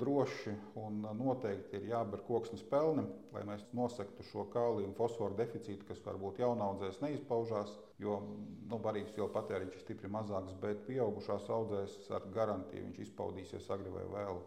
droši 0.00 0.52
un 0.82 0.98
noteikti 1.16 1.78
ir 1.78 1.86
jāber 1.88 2.20
koksnes 2.26 2.60
pelni, 2.68 3.06
lai 3.32 3.46
mēs 3.48 3.62
nosektu 3.78 4.26
šo 4.28 4.44
kāliju 4.52 4.90
un 4.90 4.96
fosforu 4.98 5.38
deficītu, 5.38 5.86
kas 5.88 6.02
varbūt 6.04 6.42
jaunaudzēs 6.42 7.00
neizpaužās, 7.00 7.72
jo 8.02 8.18
nu, 8.28 8.76
barības 8.76 9.16
vielu 9.16 9.30
patēriņš 9.32 9.78
ir 9.78 9.84
stipri 9.86 10.12
mazāks, 10.12 10.52
bet 10.60 10.84
pieaugušās 10.90 11.48
audzēs 11.56 11.96
ar 12.12 12.28
garantiju 12.36 12.90
viņš 12.90 13.06
izpaudīsies 13.06 13.70
agri 13.72 13.94
vai 13.96 14.04
vēlu. 14.18 14.44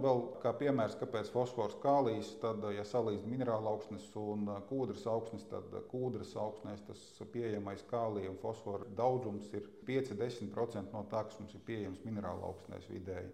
Vēl 0.00 0.20
kā 0.40 0.52
piemērs, 0.56 0.94
kāpēc 1.00 1.28
fosfors 1.34 1.74
kālijas, 1.82 2.30
tad, 2.40 2.62
ja 2.72 2.84
salīdzinām 2.88 3.34
minerālu 3.34 3.68
augsnes 3.74 4.06
un 4.16 4.46
kūdras 4.70 5.04
augsnes, 5.10 5.44
tad 5.50 5.74
kūdras 5.90 6.32
augsnēs 6.40 6.86
tas 6.86 7.02
pieejamais 7.34 7.84
kālija 7.90 8.30
un 8.32 8.38
fosfora 8.40 8.88
daudzums 8.96 9.50
ir 9.56 9.66
5-10% 9.88 10.96
no 10.96 11.04
tā, 11.12 11.26
kas 11.28 11.36
mums 11.42 11.52
ir 11.56 11.64
pieejams 11.68 12.00
minerālu 12.06 12.48
augsnēs 12.48 12.88
vidēji. 12.92 13.28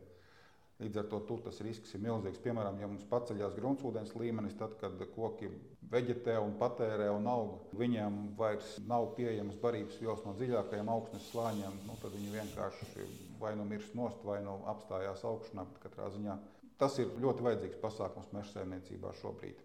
Līdz 0.82 0.98
ar 1.00 1.06
to 1.12 1.22
tur 1.28 1.44
tas 1.44 1.62
risks 1.64 1.94
ir 1.96 2.02
milzīgs. 2.04 2.42
Piemēram, 2.44 2.82
ja 2.82 2.88
mums 2.90 3.06
paceļās 3.08 3.54
gruntsūdens 3.56 4.12
līmenis, 4.18 4.58
tad, 4.58 4.74
kad 4.82 4.98
koki 5.14 5.48
veģetē 5.92 6.34
un 6.42 6.52
patērē 6.60 7.06
un 7.14 7.30
aug, 7.32 7.54
viņiem 7.78 8.18
vairs 8.36 8.74
nav 8.90 9.12
pieejamas 9.16 9.56
barības 9.62 10.02
vielas 10.02 10.26
no 10.26 10.34
dziļākajiem 10.36 10.90
augsnes 10.92 11.30
slāņiem, 11.30 11.80
nu, 11.86 11.96
tad 12.02 12.12
viņi 12.18 12.34
vienkārši 12.34 13.06
vai 13.40 13.54
nu 13.56 13.64
mirst 13.64 13.96
nost, 13.96 14.20
vai 14.24 14.42
nu 14.44 14.58
apstājās 14.68 15.24
augšanā. 15.28 15.64
Katrā 15.80 16.10
ziņā 16.12 16.36
Tas 16.80 16.98
ir 17.00 17.12
ļoti 17.22 17.44
vajadzīgs 17.46 17.80
pasākums 17.80 18.32
meža 18.36 18.58
saimniecībā 18.58 19.14
šobrīd. 19.22 19.62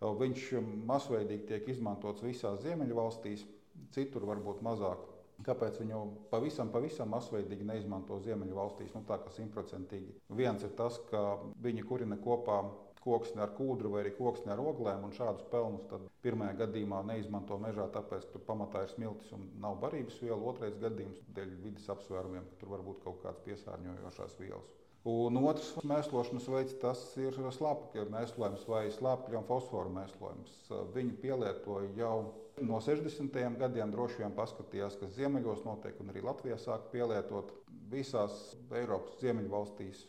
Viņš 0.00 0.44
masveidīgi 0.88 1.48
tiek 1.50 1.66
izmantots 1.68 2.24
visās 2.24 2.62
Ziemeļvalstīs, 2.64 3.44
citur 3.92 4.24
varbūt 4.30 4.62
mazāk. 4.64 5.02
Kāpēc 5.44 5.78
viņu 5.80 5.98
pavisam, 6.32 6.68
pavisam 6.72 7.12
masveidīgi 7.12 7.64
neizmanto 7.68 8.18
Ziemeļvalstīs, 8.24 8.94
nu 8.96 9.04
tā 9.08 9.16
kā 9.20 9.32
simtprocentīgi? 9.32 10.16
Viens 10.36 10.64
ir 10.64 10.72
tas, 10.76 10.98
ka 11.10 11.22
viņi 11.64 11.84
kurina 11.88 12.18
kopā 12.20 12.58
koksni 13.04 13.40
ar 13.40 13.54
kūdru 13.56 13.94
vai 13.94 14.02
arī 14.04 14.12
koksni 14.16 14.52
ar 14.52 14.60
oglēm, 14.60 15.06
un 15.08 15.14
šādus 15.16 15.46
pelnus 15.52 16.08
pirmajā 16.24 16.58
gadījumā 16.64 17.00
neizmanto 17.08 17.56
mežā, 17.60 17.88
tāpēc, 17.94 18.26
ka 18.26 18.36
tur 18.36 18.44
pamatā 18.48 18.84
ir 18.84 18.92
smiltis 18.92 19.32
un 19.36 19.48
nav 19.62 19.80
barības 19.84 20.20
viela. 20.20 20.40
Otrais 20.52 20.76
gadījums 20.80 21.24
dēļ 21.36 21.56
vidas 21.64 21.88
apsvērumiem, 21.96 22.48
ka 22.50 22.60
tur 22.60 22.76
var 22.76 22.84
būt 22.84 23.04
kaut 23.06 23.24
kādas 23.24 23.40
piesārņojošās 23.48 24.36
vielas. 24.42 24.79
Un 25.08 25.38
otrs 25.40 25.70
mēslošanas 25.88 26.46
veids 26.52 26.74
tas 26.82 27.00
ir 27.16 27.32
slāpekļa 27.32 28.02
mēslojums 28.12 28.66
vai 28.68 28.82
slāpekļa 28.92 29.38
un 29.40 29.46
fosforu 29.48 29.92
mēslojums. 29.94 30.58
Viņi 30.92 31.14
pielietoja 31.22 31.88
jau 31.96 32.16
no 32.60 32.80
60. 32.84 33.38
gadiem, 33.62 33.94
droši 33.94 34.20
vien 34.20 34.34
paskatījās, 34.36 34.98
kas 35.00 35.14
ziemeļos 35.16 35.64
notiek, 35.64 35.96
un 36.04 36.12
arī 36.12 36.20
Latvijā 36.26 36.58
sāk 36.60 36.90
pielietot 36.92 37.54
visās 37.88 38.34
Eiropas 38.76 39.16
ziemeļvalstīs. 39.22 40.04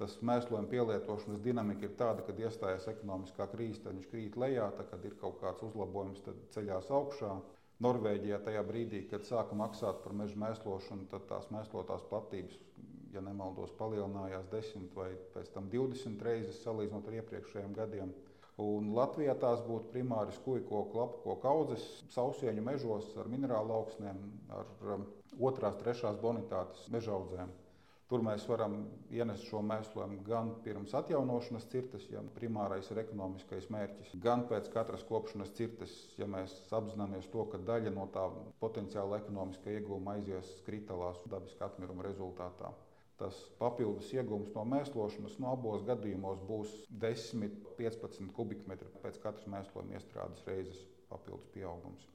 Tas 0.00 0.18
mēslojuma 0.26 0.66
pielietošanas 0.72 1.44
dinamika 1.44 1.86
ir 1.86 1.94
tāda, 2.00 2.26
ka 2.26 2.34
iestājas 2.34 2.88
ekonomiskā 2.90 3.46
krīze, 3.52 3.84
tad 3.84 3.94
viņš 3.94 4.10
krīt 4.10 4.40
lejā, 4.42 4.72
tad, 4.74 4.88
kad 4.90 5.06
ir 5.06 5.14
kaut 5.20 5.38
kāds 5.44 5.62
uzlabojums, 5.68 6.24
tad 6.26 6.42
ceļās 6.56 6.90
augšā. 6.90 7.36
Norvēģijā 7.82 8.42
tajā 8.42 8.66
brīdī, 8.66 9.04
kad 9.10 9.22
sāka 9.28 9.54
maksāt 9.58 10.02
par 10.02 10.18
meža 10.18 10.38
mēslošanu, 10.38 11.06
tad 11.12 11.28
tās 11.30 11.46
mēslotās 11.54 12.02
platības 12.10 12.58
ja 13.12 13.22
nemaldos, 13.24 13.72
palielinājās 13.78 14.48
10 14.52 14.92
vai 14.96 15.10
pēc 15.34 15.50
tam 15.54 15.68
20 15.72 16.22
reizes 16.26 16.60
salīdzinot 16.64 17.08
ar 17.08 17.18
iepriekšējiem 17.20 17.74
gadiem. 17.76 18.12
Un 18.62 18.92
Latvijā 18.96 19.32
tās 19.40 19.62
būtu 19.64 19.90
primāri 19.94 20.34
skūjkoku, 20.36 20.98
lapkoku 21.00 21.48
audzes, 21.48 21.86
sausieņu 22.12 22.64
mežos 22.64 23.08
ar 23.16 23.30
minerālu 23.32 23.74
augsnēm, 23.78 24.20
ar 24.52 24.94
um, 24.94 25.06
otrās, 25.40 25.78
trešās 25.80 26.20
bonitātes 26.20 26.84
meža 26.92 27.14
audzēm. 27.16 27.52
Tur 28.12 28.20
mēs 28.20 28.44
varam 28.44 28.74
ienest 29.08 29.46
šo 29.48 29.62
mēslojumu 29.64 30.18
gan 30.26 30.50
pirms 30.66 30.92
atjaunošanas 30.98 31.64
cirtes, 31.72 32.04
ja 32.12 32.20
primārais 32.36 32.90
ir 32.92 33.00
ekonomiskais 33.00 33.70
mērķis, 33.72 34.12
gan 34.20 34.44
pēc 34.50 34.68
katras 34.74 35.06
kopšanas 35.08 35.54
cirtes, 35.56 35.96
ja 36.20 36.28
mēs 36.28 36.52
apzināmies 36.76 37.32
to, 37.32 37.48
ka 37.48 37.62
daļa 37.72 37.96
no 37.96 38.04
tā 38.12 38.28
potenciāla 38.60 39.22
ekonomiskā 39.24 39.78
iegūma 39.78 40.18
aizies 40.18 40.58
kritālās 40.68 41.24
dabiskā 41.32 41.72
atmiruma 41.72 42.04
rezultātā 42.04 42.74
tas 43.22 43.38
papildus 43.60 44.10
iegūms 44.16 44.52
no 44.56 44.66
mēslošanas 44.74 45.38
no 45.42 45.52
abos 45.56 45.84
gadījumos 45.88 46.42
būs 46.48 46.74
10-15 47.04 48.32
kubikmetri 48.36 48.90
pēc 49.04 49.20
katras 49.22 49.46
mēslojuma 49.54 50.00
iestrādes 50.00 50.42
reizes 50.48 50.82
papildus 51.12 51.46
pieaugums. 51.54 52.10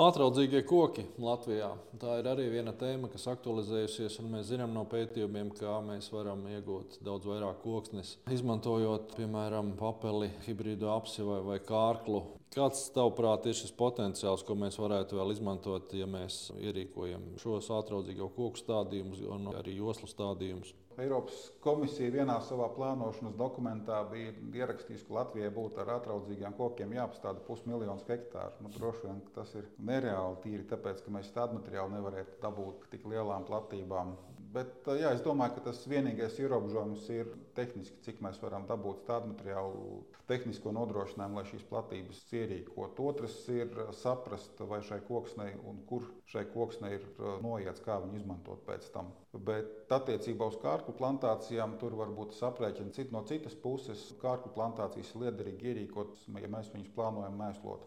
Ātraudzīgie 0.00 0.62
koki 0.64 1.02
Latvijā. 1.20 1.72
Tā 2.00 2.20
ir 2.20 2.28
arī 2.30 2.46
viena 2.52 2.72
tēma, 2.78 3.10
kas 3.10 3.26
aktualizējusies. 3.32 4.20
Mēs 4.22 4.46
zinām 4.52 4.70
no 4.72 4.84
pētījumiem, 4.88 5.50
kā 5.58 5.74
mēs 5.84 6.08
varam 6.14 6.46
iegūt 6.48 7.00
daudz 7.04 7.26
vairāk 7.28 7.58
koksnes, 7.64 8.14
izmantojot, 8.30 9.16
piemēram, 9.18 9.74
papeli, 9.80 10.30
hibrīdu 10.46 10.88
apsi 10.94 11.26
vai, 11.26 11.40
vai 11.44 11.58
kārklu. 11.66 12.22
Kāds, 12.50 12.88
tavuprāt, 12.90 13.44
ir 13.46 13.54
šis 13.54 13.70
potenciāls, 13.78 14.42
ko 14.42 14.56
mēs 14.58 14.74
varētu 14.82 15.20
vēl 15.20 15.36
izmantot, 15.36 15.92
ja 15.94 16.08
mēs 16.10 16.48
ierīkojam 16.58 17.28
šos 17.38 17.68
ātraudzīgo 17.76 18.26
koku 18.34 18.58
stādījumus 18.58 19.20
un 19.22 19.52
arī 19.54 19.76
joslu 19.76 20.10
stādījumus? 20.10 20.72
Eiropas 20.98 21.44
komisija 21.62 22.10
vienā 22.10 22.34
savā 22.42 22.66
plānošanas 22.74 23.36
dokumentā 23.38 24.00
bija 24.10 24.34
ierakstījusi, 24.64 25.06
ka 25.06 25.14
Latvijai 25.20 25.52
būtu 25.54 25.78
ar 25.84 25.92
atraudzīgiem 26.00 26.56
kokiem 26.58 26.96
jāapstāda 26.98 27.40
pusmiljons 27.46 28.02
hektāru. 28.10 28.58
Nu, 28.66 28.74
droši 28.74 29.06
vien 29.06 29.22
tas 29.36 29.54
ir 29.54 29.70
nereāli 29.78 30.42
tīri, 30.42 30.66
tāpēc 30.74 31.04
ka 31.06 31.14
mēs 31.14 31.30
tādu 31.36 31.60
materiālu 31.60 31.94
nevarētu 31.94 32.42
dabūt 32.42 32.90
tik 32.90 33.06
lielām 33.14 33.46
platībām. 33.46 34.16
Bet 34.50 34.88
jā, 34.98 35.12
es 35.14 35.20
domāju, 35.22 35.52
ka 35.56 35.68
tas 35.68 35.84
vienīgais 35.86 36.38
ierobežojums 36.42 37.04
ir 37.14 37.28
tehniski, 37.54 38.00
cik 38.02 38.18
mēs 38.24 38.40
varam 38.42 38.64
dabūt 38.66 39.04
tādu 39.06 39.30
materiālu, 39.30 40.00
tehnisko 40.26 40.72
nodrošinājumu, 40.74 41.38
lai 41.38 41.44
šīs 41.46 41.66
platības 41.70 42.22
ierīkot. 42.34 42.98
Otrs 43.04 43.36
ir 43.54 43.70
saprast, 44.00 44.58
vai 44.72 44.80
šai 44.86 44.98
koksnei 45.06 45.52
un 45.70 45.78
kur 45.86 46.08
šai 46.32 46.42
koksnei 46.50 46.96
ir 46.98 47.06
noiets, 47.44 47.84
kā 47.84 48.00
viņu 48.02 48.18
izmantot 48.18 48.64
pēc 48.66 48.90
tam. 48.94 49.12
Bet 49.46 49.92
attiecībā 49.94 50.50
uz 50.50 50.58
kārku 50.64 50.96
plantācijām 50.98 51.78
tur 51.78 51.94
var 52.02 52.10
būt 52.18 52.34
saprēķini 52.40 52.94
cit, 52.96 53.14
no 53.14 53.22
citas 53.30 53.54
puses. 53.54 54.08
Kārku 54.22 54.50
plantācijas 54.56 55.14
ir 55.14 55.26
liederīgi 55.28 55.74
ierīkot, 55.74 56.26
ja 56.42 56.50
mēs 56.50 56.74
viņus 56.74 56.90
plānojam 56.98 57.38
mēslot. 57.38 57.86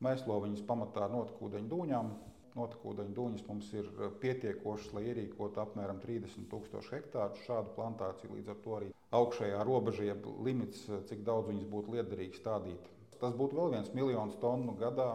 Mēslo 0.00 0.40
viņus 0.46 0.64
pamatā 0.64 1.04
ar 1.04 1.12
notekūdeņu 1.12 1.68
dūņām 1.68 2.14
notekūdeņu 2.60 3.16
dūņas 3.16 3.44
mums 3.48 3.72
ir 3.74 3.90
pietiekošas, 4.22 4.94
lai 4.96 5.04
ierīkotu 5.10 5.62
apmēram 5.64 5.98
30 6.04 6.46
000 6.52 6.94
hektāru 6.94 7.44
šādu 7.46 7.74
plantāciju. 7.76 8.36
Līdz 8.36 8.54
ar 8.54 8.62
to 8.64 8.78
arī 8.78 8.90
augšējā 9.20 9.66
robeža, 9.66 10.06
jeb 10.12 10.28
limits, 10.46 10.86
cik 11.10 11.24
daudz 11.26 11.50
viņas 11.50 11.68
būtu 11.72 11.96
liederīgi 11.96 12.38
stādīt. 12.38 12.90
Tas 13.20 13.34
būtu 13.36 13.58
vēl 13.58 13.74
viens 13.74 13.90
miljons 13.96 14.38
tonu 14.40 14.76
gadā 14.80 15.10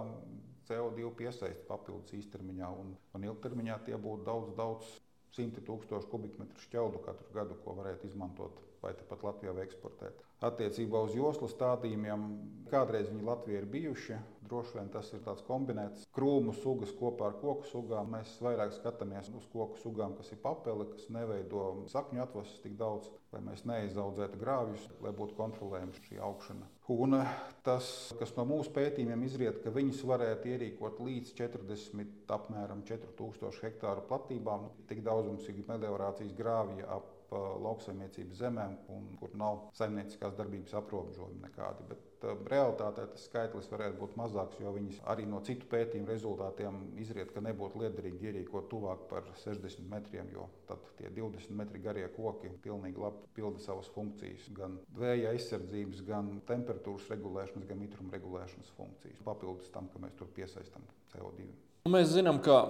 CO2 0.67 1.09
piesaisti 1.17 1.65
papildus 1.69 2.13
īstermiņā, 2.17 2.69
un, 2.81 2.93
un 3.15 3.27
ilgtermiņā 3.29 3.79
tie 3.87 3.97
būtu 4.01 4.25
daudz, 4.27 4.53
daudz 4.57 4.93
simti 5.35 5.61
tūkstoši 5.65 6.09
kubikmetru 6.11 6.63
šķeldu 6.67 7.01
katru 7.05 7.33
gadu, 7.35 7.57
ko 7.63 7.75
varētu 7.79 8.09
izmantot 8.09 8.61
vai 8.81 8.93
pat 9.09 9.23
Latvijā 9.25 9.53
eksportēt. 9.63 10.21
Attiecībā 10.45 11.01
uz 11.07 11.15
joslu 11.17 11.49
stādījumiem, 11.49 12.25
kādreiz 12.69 13.09
viņi 13.09 13.25
Latvijā 13.25 13.61
ir 13.61 13.69
bijuši. 13.71 14.19
Droši 14.45 14.77
vien 14.77 14.89
tas 14.93 15.09
ir 15.15 15.23
tāds 15.25 15.43
kombinēts 15.47 16.05
krūmu 16.15 16.53
sugas 16.59 16.91
kopā 16.95 17.31
ar 17.31 17.37
koku 17.41 17.65
sugām. 17.69 18.11
Mēs 18.13 18.35
vairāk 18.43 18.75
skatāmies 18.75 19.31
uz 19.33 19.47
koku 19.51 19.79
sugām, 19.81 20.13
kas 20.19 20.31
ir 20.35 20.41
papeli, 20.43 20.87
kas 20.91 21.07
neveido 21.13 21.65
sakņu 21.91 22.21
atvases 22.25 22.61
tik 22.63 22.77
daudz, 22.79 23.09
lai 23.33 23.41
mēs 23.47 23.65
neizaudzētu 23.69 24.39
grāvjus, 24.41 24.85
lai 25.01 25.13
būtu 25.17 25.37
kontrolējama 25.39 26.05
šī 26.05 26.21
augšana. 26.29 26.69
Un 26.93 27.17
tas, 27.65 27.89
kas 28.19 28.35
no 28.37 28.45
mūsu 28.45 28.69
pētījumiem 28.75 29.25
izriet, 29.25 29.63
ka 29.63 29.73
viņus 29.73 30.03
varētu 30.05 30.53
ierīkot 30.53 31.01
līdz 31.01 31.33
40, 31.39 32.13
apmēram 32.37 32.85
4000 32.85 33.65
hektāru 33.65 34.05
platībām, 34.11 34.69
tik 34.89 35.01
daudz 35.05 35.31
mums 35.31 35.49
ir 35.49 35.63
meliorācijas 35.65 36.37
grāvja 36.37 36.85
ap 36.99 37.14
lauksaimniecības 37.31 38.41
zemēm, 38.41 38.75
un, 38.93 39.07
kur 39.19 39.33
nav 39.37 39.69
saimnieciskās 39.77 40.35
darbības 40.37 40.75
aprobežojumi 40.79 41.41
nekādi. 41.45 41.87
Bet 41.89 42.25
realitātē 42.49 43.05
tas 43.11 43.25
skaitlis 43.27 43.69
varētu 43.71 43.99
būt 43.99 44.15
mazāks, 44.19 44.59
jo 44.61 44.71
viņi 44.75 44.99
arī 45.11 45.25
no 45.29 45.41
citu 45.45 45.67
pētījumu 45.71 46.09
rezultātiem 46.09 46.79
izriet, 47.01 47.33
ka 47.33 47.43
nebūtu 47.45 47.81
liederīgi 47.83 48.29
ierīkot 48.31 48.69
tuvāk 48.71 49.05
par 49.11 49.27
60 49.43 49.85
metriem, 49.91 50.31
jo 50.33 50.47
tad 50.69 50.81
tie 50.99 51.11
20 51.13 51.53
metri 51.59 51.81
garie 51.83 52.07
koki 52.15 52.53
pilnīgi 52.63 53.01
labi 53.01 53.29
pilda 53.37 53.61
savas 53.63 53.91
funkcijas. 53.95 54.49
Gan 54.57 54.79
vēja 54.97 55.35
aizsardzības, 55.35 56.03
gan 56.07 56.33
temperatūras 56.49 57.11
regulēšanas, 57.13 57.69
gan 57.69 57.81
mitruma 57.83 58.15
regulēšanas 58.17 58.73
funkcijas. 58.79 59.23
Papildus 59.25 59.71
tam, 59.73 59.91
ka 59.93 60.01
mēs 60.03 60.17
tur 60.19 60.31
piesaistām 60.35 60.85
CO2. 61.13 61.49
Nu, 61.85 61.91
mēs 61.93 62.15
zinām, 62.15 62.39
ka 62.41 62.63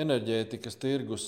enerģētikas 0.00 0.78
tirgus 0.80 1.24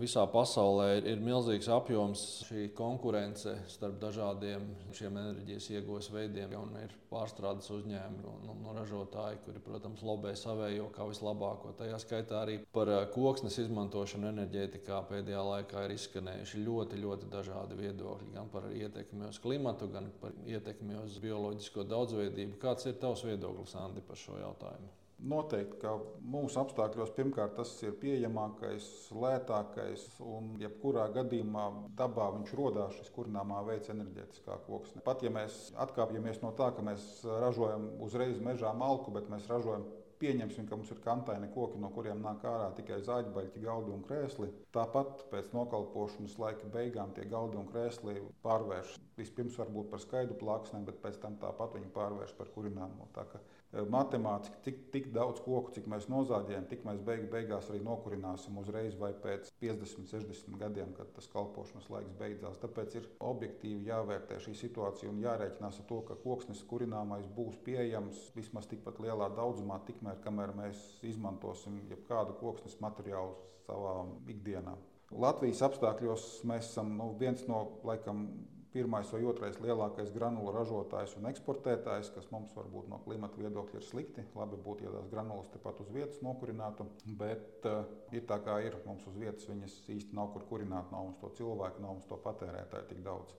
visā 0.00 0.22
pasaulē 0.32 0.86
ir 1.12 1.18
milzīgs 1.20 1.66
apjoms. 1.68 2.22
Šī 2.48 2.62
konkurence 2.72 3.52
starp 3.68 3.98
dažādiem 4.00 4.62
šiem 4.96 5.18
enerģijas 5.20 5.66
iegūs 5.74 6.08
veidiem 6.14 6.54
un 6.56 6.78
ir 6.80 6.94
pārstrādes 7.10 7.68
uzņēmumi 7.74 8.24
un, 8.30 8.62
un 8.64 8.78
ražotāji, 8.78 9.42
kuri, 9.44 9.60
protams, 9.66 10.00
lobē 10.08 10.32
savējo 10.40 10.86
kā 10.94 11.04
vislabāko. 11.10 11.74
Tajā 11.82 11.98
skaitā 12.00 12.38
arī 12.46 12.54
par 12.72 12.88
eh, 12.94 13.02
koksnes 13.12 13.60
izmantošanu 13.66 14.30
enerģētikā 14.30 15.02
pēdējā 15.10 15.42
laikā 15.50 15.82
ir 15.84 15.94
izskanējuši 15.98 16.62
ļoti, 16.64 17.02
ļoti 17.04 17.28
dažādi 17.34 17.76
viedokļi. 17.82 18.30
Gan 18.38 18.48
par 18.56 18.70
ietekmi 18.72 19.28
uz 19.28 19.42
klimatu, 19.44 19.90
gan 19.92 20.08
par 20.24 20.32
ietekmi 20.48 20.96
uz 21.02 21.20
bioloģisko 21.20 21.84
daudzveidību. 21.92 22.56
Kāds 22.64 22.88
ir 22.88 22.96
tavs 23.04 23.26
viedoklis, 23.28 23.76
Andi, 23.84 24.00
par 24.08 24.16
šo 24.16 24.40
jautājumu? 24.40 24.94
Noteikti, 25.20 25.76
ka 25.82 25.94
mūsu 26.32 26.56
apstākļos 26.62 27.10
pirmkārt 27.16 27.58
tas 27.58 27.72
ir 27.84 27.92
pieejamākais, 28.00 28.86
lētākais 29.12 30.06
un 30.24 30.54
jebkurā 30.62 31.10
gadījumā 31.12 31.66
dabā 31.98 32.30
viņš 32.38 32.54
radās 32.56 32.96
šis 32.96 33.12
kurināmā 33.12 33.60
veids 33.68 33.92
enerģētiskā 33.92 34.56
koksne. 34.64 35.04
Pat 35.04 35.24
ja 35.26 35.32
mēs 35.34 35.66
atkāpjamies 35.84 36.40
no 36.44 36.54
tā, 36.56 36.70
ka 36.76 36.84
mēs 36.86 37.08
ražojam 37.44 37.90
uzreiz 38.00 38.40
mežā 38.40 38.72
malku, 38.76 39.12
bet 39.12 39.28
mēs 39.32 39.48
ražojam 39.50 39.84
Pieņemsim, 40.20 40.66
ka 40.68 40.76
mums 40.76 40.90
ir 40.92 40.98
kantaini 41.00 41.46
koki, 41.54 41.78
no 41.80 41.88
kuriem 41.94 42.18
nāk 42.20 42.42
ārā 42.44 42.66
tikai 42.76 42.98
zāģbaļķi, 43.06 43.62
galdi 43.64 43.94
un 43.94 44.02
krēsli. 44.04 44.50
Tāpat 44.76 45.22
pēc 45.30 45.48
nokalpošanas 45.56 46.34
laika 46.42 46.68
beigām 46.74 47.14
tie 47.16 47.24
galdi 47.30 47.56
un 47.56 47.64
krēsli 47.70 48.18
pārvērš 48.44 48.98
vispirms 49.16 49.56
varbūt 49.62 49.88
par 49.94 50.04
skaidu 50.04 50.36
plāksnēm, 50.42 50.84
bet 50.90 51.00
pēc 51.00 51.16
tam 51.22 51.40
tāpat 51.40 51.78
viņi 51.78 51.88
pārvērš 51.96 52.36
par 52.36 52.52
kurināmo. 52.52 53.08
Tā 53.16 53.24
Eh, 53.70 53.84
matemātiski 53.86 54.56
tik, 54.64 54.78
tik 54.90 55.04
daudz 55.14 55.38
koku, 55.44 55.70
cik 55.76 55.84
mēs 55.92 56.08
nozāģējam, 56.10 56.64
tik 56.72 56.80
mēs 56.88 56.98
beig, 57.06 57.28
beigās 57.30 57.68
arī 57.70 57.78
nokurināsim 57.86 58.56
uzreiz 58.58 58.96
vai 58.98 59.12
pēc 59.14 59.52
50, 59.62 60.08
60 60.10 60.58
gadiem, 60.58 60.90
kad 60.96 61.12
tas 61.14 61.30
kalpošanas 61.30 61.86
laiks 61.94 62.16
beidzās. 62.18 62.58
Tāpēc 62.64 62.98
ir 62.98 63.06
objektīvi 63.30 63.86
jāvērtē 63.86 64.40
šī 64.42 64.56
situācija 64.58 65.12
un 65.12 65.22
jārēķinās 65.22 65.78
ar 65.84 65.86
to, 65.86 66.00
ka 66.08 66.18
koksnes 66.24 66.64
kurināmais 66.66 67.30
būs 67.36 67.60
pieejams 67.62 68.26
vismaz 68.34 68.66
tikpat 68.72 68.98
lielā 69.06 69.30
daudzumā, 69.38 69.78
tikmēr 69.86 70.18
kamēr 70.26 70.56
mēs 70.64 70.82
izmantosim 71.06 71.78
jebkādu 71.92 72.34
koksnes 72.42 72.74
materiālu 72.82 73.38
savā 73.68 74.00
ikdienā. 74.34 74.74
Latvijas 75.14 75.62
apstākļos 75.66 76.26
mēs 76.46 76.72
esam 76.72 76.90
nu, 76.98 77.12
viens 77.22 77.46
no 77.46 77.68
laikam 77.86 78.26
pirmais 78.72 79.10
vai 79.12 79.20
otrais 79.26 79.58
lielākais 79.62 80.12
granulu 80.14 80.52
ražotājs 80.54 81.16
un 81.18 81.28
eksportētājs, 81.30 82.12
kas 82.14 82.28
mums 82.30 82.54
varbūt 82.56 82.88
no 82.92 83.00
klimata 83.04 83.40
viedokļa 83.40 83.80
ir 83.80 83.86
slikti. 83.86 84.24
Labi 84.38 84.60
būtu, 84.64 84.86
ja 84.86 84.94
tās 84.94 85.10
granulas 85.12 85.50
tepat 85.54 85.82
uz 85.84 85.90
vietas 85.94 86.22
nokurinātu, 86.26 86.86
bet 87.20 87.66
uh, 87.68 87.82
ir 88.14 88.26
tā 88.30 88.38
kā 88.44 88.60
ir. 88.66 88.78
Mums 88.86 89.06
uz 89.10 89.18
vietas 89.18 89.48
viņas 89.50 89.76
īsti 89.96 90.16
nav 90.18 90.32
kur 90.34 90.46
kurināt, 90.52 90.92
nav 90.94 91.08
mums 91.08 91.20
to 91.22 91.32
cilvēku, 91.40 91.82
nav 91.82 91.98
mums 91.98 92.08
to 92.10 92.20
patērētāju 92.24 92.90
tik 92.92 93.02
daudz. 93.06 93.34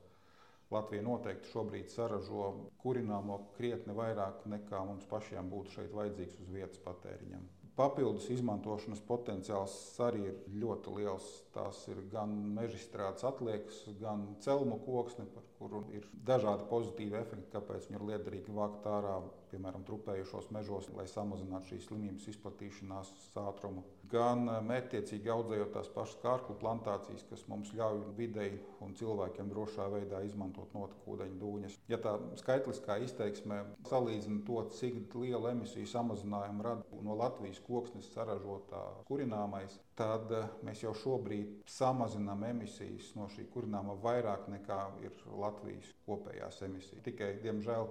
Latvija 0.71 1.03
noteikti 1.03 1.51
šobrīd 1.51 1.89
saražo 1.91 2.51
kurināmo 2.83 3.41
krietni 3.57 3.95
vairāk 3.95 4.45
nekā 4.51 4.85
mums 4.87 5.07
pašiem 5.09 5.51
būtu 5.51 5.75
šeit 5.79 5.95
vajadzīgs 5.95 6.39
uz 6.45 6.53
vietas 6.55 6.79
patēriņam. 6.85 7.43
Papildus 7.77 8.25
izmantošanas 8.33 8.99
potenciāls 9.07 9.73
arī 10.03 10.25
ir 10.27 10.39
ļoti 10.59 10.95
liels. 10.97 11.27
Tās 11.55 11.79
ir 11.87 12.01
gan 12.11 12.33
mežstrādes 12.57 13.23
atliekas, 13.27 13.77
gan 14.01 14.25
celmu 14.43 14.81
koksne, 14.83 15.25
par 15.31 15.45
kuru 15.59 15.85
ir 15.95 16.07
dažādi 16.27 16.67
pozitīvi 16.71 17.19
efekti, 17.21 17.47
kāpēc 17.53 17.87
viņi 17.87 17.99
ir 17.99 18.07
liederīgi 18.09 18.57
vākt 18.57 18.89
ārā, 18.91 19.15
piemēram, 19.51 19.85
trupējušos 19.87 20.51
mežos, 20.55 20.91
lai 20.97 21.07
samazinātu 21.11 21.73
šīs 21.73 21.89
slimības 21.89 22.29
izplatīšanās 22.33 23.15
ātrumu 23.45 23.85
gan 24.11 24.47
eh, 24.49 24.59
mērķtiecīgi 24.67 25.31
audzējot 25.31 25.73
tās 25.75 25.89
pašas 25.95 26.19
kārklu 26.23 26.55
plantācijas, 26.61 27.23
kas 27.29 27.45
mums 27.51 27.71
ļauj 27.77 28.03
videi 28.17 28.59
un 28.83 28.93
cilvēkiem 28.97 29.51
drošā 29.51 29.87
veidā 29.93 30.21
izmantot 30.27 30.73
notekūdeņu 30.75 31.39
dūņas. 31.41 31.77
Ja 31.91 31.99
tā 32.03 32.17
skaitliskā 32.41 32.99
izteiksmē 33.05 33.61
salīdzina 33.89 34.43
to, 34.47 34.59
cik 34.77 35.15
lielu 35.15 35.51
emisiju 35.53 35.89
samazinājumu 35.89 36.67
rada 36.67 37.01
no 37.05 37.17
Latvijas 37.17 37.61
koksnes 37.65 38.11
saražotā 38.15 38.83
kurināmais, 39.09 39.79
tad 39.99 40.31
eh, 40.35 40.47
mēs 40.67 40.83
jau 40.85 40.93
šobrīd 41.03 41.61
samazinām 41.71 42.45
emisijas 42.51 43.13
no 43.17 43.29
šī 43.31 43.47
kurināmā 43.53 43.97
vairāk 44.03 44.49
nekā 44.51 44.81
ir 45.05 45.27
Latvijas 45.31 45.93
kopējās 46.07 46.63
emisijas. 46.67 47.05
Tikai, 47.05 47.35
diemžēl, 47.43 47.87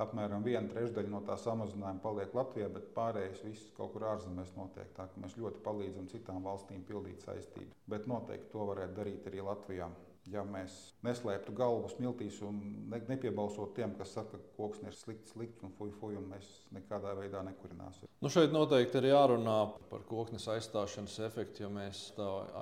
apmēram 0.00 0.44
viena 0.44 0.68
trešdaļa 0.70 1.12
no 1.12 1.20
tā 1.26 1.36
samazinājuma 1.40 2.00
paliek 2.04 2.32
Latvijā, 2.36 2.68
bet 2.72 2.92
pārējais 2.96 3.42
viss 3.44 3.72
kaut 3.76 3.92
kur 3.94 4.06
ārzemēs 4.12 4.54
notiek. 4.56 4.88
Tā 4.96 5.08
ka 5.10 5.24
mēs 5.24 5.36
ļoti 5.40 5.60
palīdzam 5.66 6.08
citām 6.12 6.40
valstīm 6.46 6.86
pildīt 6.88 7.24
saistības. 7.26 7.76
Bet 7.88 8.08
noteikti 8.10 8.50
to 8.54 8.70
varētu 8.72 8.98
darīt 9.00 9.28
arī 9.28 9.44
Latvijā. 9.44 9.90
Ja 10.30 10.44
mēs 10.46 10.70
neslēptu 11.02 11.50
galvu 11.58 11.88
smiltīs 11.90 12.36
un 12.46 12.60
ne, 12.92 13.00
nepiebalsotu 13.08 13.74
tiem, 13.80 13.90
kas 13.98 14.12
saka, 14.14 14.38
ka 14.38 14.54
koks 14.54 14.84
ir 14.86 14.94
slikts, 14.94 15.32
slikts 15.34 15.64
un 15.66 15.72
fuj, 15.74 15.90
fuj, 15.98 16.14
un 16.20 16.28
mēs 16.30 16.46
nekādā 16.70 17.16
veidā 17.18 17.40
nekurināsim. 17.42 18.06
Nu 18.22 18.30
šeit 18.30 18.54
noteikti 18.54 19.00
ir 19.00 19.08
jārunā 19.10 19.56
par 19.90 20.04
koknes 20.06 20.46
aizstāšanas 20.54 21.18
efektu, 21.26 21.64
ja 21.64 21.72
mēs 21.74 22.04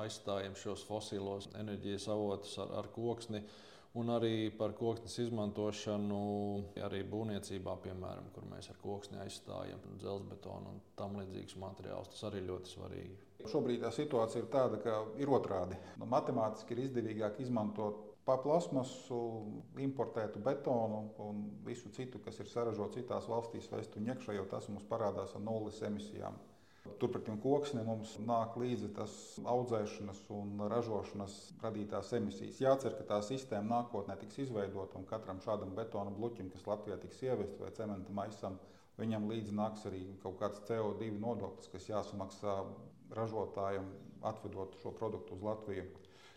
aizstājam 0.00 0.56
šos 0.56 0.86
fosilos 0.88 1.50
enerģijas 1.60 2.08
avotus 2.16 2.56
ar, 2.64 2.72
ar 2.80 2.88
koksni 2.96 3.44
un 3.98 4.12
arī 4.14 4.50
par 4.54 4.74
koksnes 4.78 5.16
izmantošanu 5.24 6.20
arī 6.86 7.00
būvniecībā, 7.10 7.74
piemēram, 7.86 8.28
kur 8.34 8.46
mēs 8.50 8.70
ar 8.70 8.78
koksni 8.82 9.18
aizstājam 9.24 9.82
dzelzbetonu 9.98 10.76
un 10.76 10.84
tam 10.98 11.18
līdzīgus 11.18 11.58
materiālus. 11.62 12.12
Tas 12.14 12.28
arī 12.30 12.44
ļoti 12.46 12.74
svarīgi. 12.74 13.18
Šobrīd 13.50 13.82
tā 13.82 13.90
situācija 13.94 14.44
ir 14.44 14.52
tāda, 14.52 14.78
ka 14.84 15.00
ir 15.18 15.32
otrādi. 15.32 15.78
Nu, 15.98 16.06
matemātiski 16.10 16.76
ir 16.76 16.84
izdevīgāk 16.86 17.40
izmantot 17.42 18.06
plasmasu, 18.30 19.16
importētu 19.82 20.38
betonu 20.44 21.00
un 21.24 21.40
visu 21.66 21.90
citu, 21.96 22.20
kas 22.22 22.38
ir 22.38 22.46
saražots 22.46 22.94
citās 22.94 23.26
valstīs, 23.26 23.66
vest 23.72 23.96
un 23.98 24.06
iekšā, 24.12 24.36
jo 24.36 24.44
tas 24.50 24.68
mums 24.70 24.86
parādās 24.86 25.34
ar 25.34 25.42
nulles 25.42 25.80
emisijām. 25.82 26.36
Turpretī 27.00 27.32
koksne 27.42 27.82
mums 27.84 28.14
nāk 28.24 28.54
līdzi 28.60 28.88
tas 28.96 29.12
audzēšanas 29.52 30.20
un 30.36 30.62
ražošanas 30.72 31.34
radītās 31.64 32.12
emisijas. 32.16 32.60
Jācer, 32.64 32.94
ka 32.96 33.04
tā 33.10 33.18
sistēma 33.24 33.68
nākotnē 33.74 34.16
tiks 34.20 34.40
izveidota 34.46 34.96
un 35.00 35.04
katram 35.10 35.42
šādam 35.44 35.74
betona 35.76 36.12
bluķim, 36.16 36.48
kas 36.54 36.64
Latvijā 36.70 36.96
tiks 37.02 37.20
ievests 37.26 37.60
vai 37.60 37.72
cementa 37.76 38.16
maisam, 38.16 38.56
viņam 39.00 39.28
līdzi 39.32 39.56
nāks 39.60 39.84
arī 39.90 40.02
kaut 40.24 40.38
kāds 40.40 40.64
CO2 40.68 41.10
nodoklis, 41.20 41.68
kas 41.72 41.88
jāsamaksā 41.92 42.56
ražotājiem, 43.16 43.92
atvedot 44.32 44.76
šo 44.80 44.92
produktu 44.96 45.36
uz 45.36 45.44
Latviju. 45.50 45.84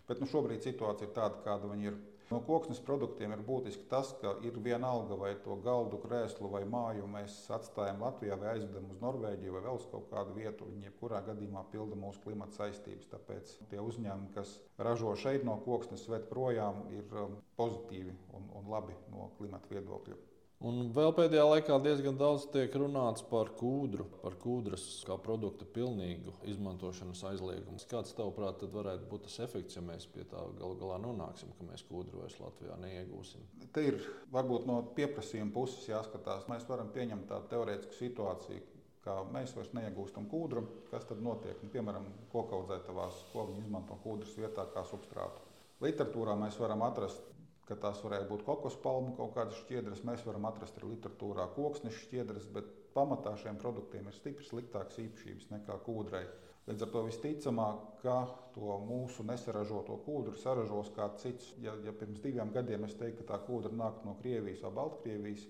Bet 0.07 0.19
nu, 0.19 0.27
šobrīd 0.27 0.65
situācija 0.65 1.07
ir 1.07 1.15
tāda, 1.15 1.39
kāda 1.45 1.69
viņa 1.71 1.87
ir. 1.91 2.01
No 2.31 2.39
koksnes 2.41 2.79
produktiem 2.81 3.33
ir 3.35 3.41
būtiski 3.45 3.83
tas, 3.91 4.09
ka 4.21 4.31
ir 4.47 4.55
vienalga 4.65 5.17
vai 5.19 5.33
to 5.43 5.57
galdu, 5.61 5.99
krēslu 6.01 6.49
vai 6.49 6.63
māju 6.65 7.05
mēs 7.11 7.35
atstājam 7.53 8.01
Latvijā 8.01 8.37
vai 8.41 8.55
aizvedam 8.55 8.87
uz 8.89 9.03
Norvēģiju 9.03 9.53
vai 9.53 9.61
vēl 9.67 9.77
uz 9.77 9.85
kaut 9.91 10.07
kādu 10.09 10.33
vietu. 10.39 10.65
Viņi 10.71 10.89
jebkurā 10.89 11.21
gadījumā 11.27 11.65
pilda 11.75 11.99
mūsu 11.99 12.23
klimata 12.25 12.57
saistības. 12.57 13.11
Tāpēc 13.13 13.53
tie 13.69 13.83
uzņēmumi, 13.83 14.33
kas 14.33 14.55
ražo 14.89 15.13
šeit 15.19 15.45
no 15.45 15.59
koksnes, 15.67 16.07
ved 16.09 16.25
projām, 16.31 16.85
ir 16.95 17.17
um, 17.21 17.37
pozitīvi 17.59 18.15
un, 18.33 18.49
un 18.57 18.71
labi 18.71 18.97
no 19.13 19.29
klimata 19.37 19.69
viedokļa. 19.75 20.21
Un 20.63 20.93
vēl 20.95 21.11
pēdējā 21.11 21.43
laikā 21.43 21.75
diezgan 21.83 22.15
daudz 22.15 22.45
tiek 22.53 22.71
runāts 22.79 23.25
par 23.27 23.49
kūdru, 23.59 24.05
par 24.21 24.37
kūdras 24.39 24.85
kā 25.03 25.17
produkta 25.19 25.67
pilnīgu 25.75 26.31
izmantošanas 26.53 27.19
aizliegumu. 27.33 27.81
Kāds, 27.91 28.13
tavuprāt, 28.15 28.63
varētu 28.71 29.09
būt 29.11 29.25
tas 29.27 29.41
efekts, 29.43 29.75
ja 29.75 29.83
mēs 29.83 30.07
pie 30.13 30.23
tā 30.31 30.39
galu 30.61 30.77
galā 30.79 31.01
nonāksim, 31.03 31.51
ka 31.57 31.67
mēs 31.67 31.83
kūdru 31.89 32.21
vairs 32.21 32.39
Latvijā 32.39 32.77
neiegūsim? 32.79 33.43
Te 33.75 33.83
ir 33.89 33.99
varbūt 34.31 34.69
no 34.69 34.79
pieprasījuma 34.95 35.51
puses 35.51 35.89
jāskatās. 35.91 36.47
Mēs 36.47 36.63
varam 36.69 36.95
pieņemt 36.95 37.27
tādu 37.33 37.51
teorētisku 37.51 37.99
situāciju, 37.99 38.63
ka 39.03 39.19
mēs 39.35 39.51
vairs 39.57 39.75
neiegūstam 39.75 40.31
kūdru. 40.31 40.63
Kas 40.93 41.11
tad 41.11 41.19
notiek? 41.27 41.59
Nu, 41.59 41.73
piemēram, 41.75 42.07
kokaudzētavās, 42.31 43.19
ko 43.35 43.49
viņi 43.51 43.65
izmanto 43.65 43.99
kūdras 44.07 44.39
vietā 44.39 44.69
kā 44.71 44.87
substrātu. 44.87 45.43
Literatūrā 45.83 46.39
mēs 46.39 46.55
varam 46.63 46.87
atrast 46.87 47.32
ka 47.67 47.77
tās 47.79 48.01
varētu 48.03 48.29
būt 48.29 48.45
kokos 48.47 48.75
palmu 48.83 49.13
kaut 49.17 49.33
kādas 49.37 49.59
šķiedras. 49.63 50.03
Mēs 50.07 50.25
varam 50.27 50.47
atrast 50.49 50.79
arī 50.79 50.93
literatūrā 50.95 51.45
koksnes 51.55 51.99
šķiedras, 52.05 52.47
bet 52.55 52.67
pamatā 52.97 53.35
šiem 53.41 53.59
produktiem 53.61 54.09
ir 54.11 54.17
stipri 54.17 54.45
sliktākas 54.47 54.99
īpašības 55.05 55.51
nekā 55.53 55.77
kūdrai. 55.85 56.23
Līdz 56.67 56.85
ar 56.85 56.91
to 56.93 57.01
visticamāk, 57.07 57.79
ka 58.03 58.17
to 58.55 58.75
mūsu 58.87 59.25
nesaražoto 59.27 59.97
kūdru 60.05 60.37
saražos 60.39 60.91
kāds 60.95 61.25
cits. 61.25 61.49
Ja, 61.63 61.73
ja 61.83 61.91
pirms 61.99 62.21
diviem 62.23 62.53
gadiem 62.55 62.85
es 62.87 62.95
teiktu, 62.99 63.25
ka 63.25 63.33
tā 63.33 63.39
kūdra 63.47 63.73
nāk 63.75 64.03
no 64.07 64.15
Krievijas 64.21 64.63
vai 64.63 64.71
Baltkrievijas, 64.77 65.43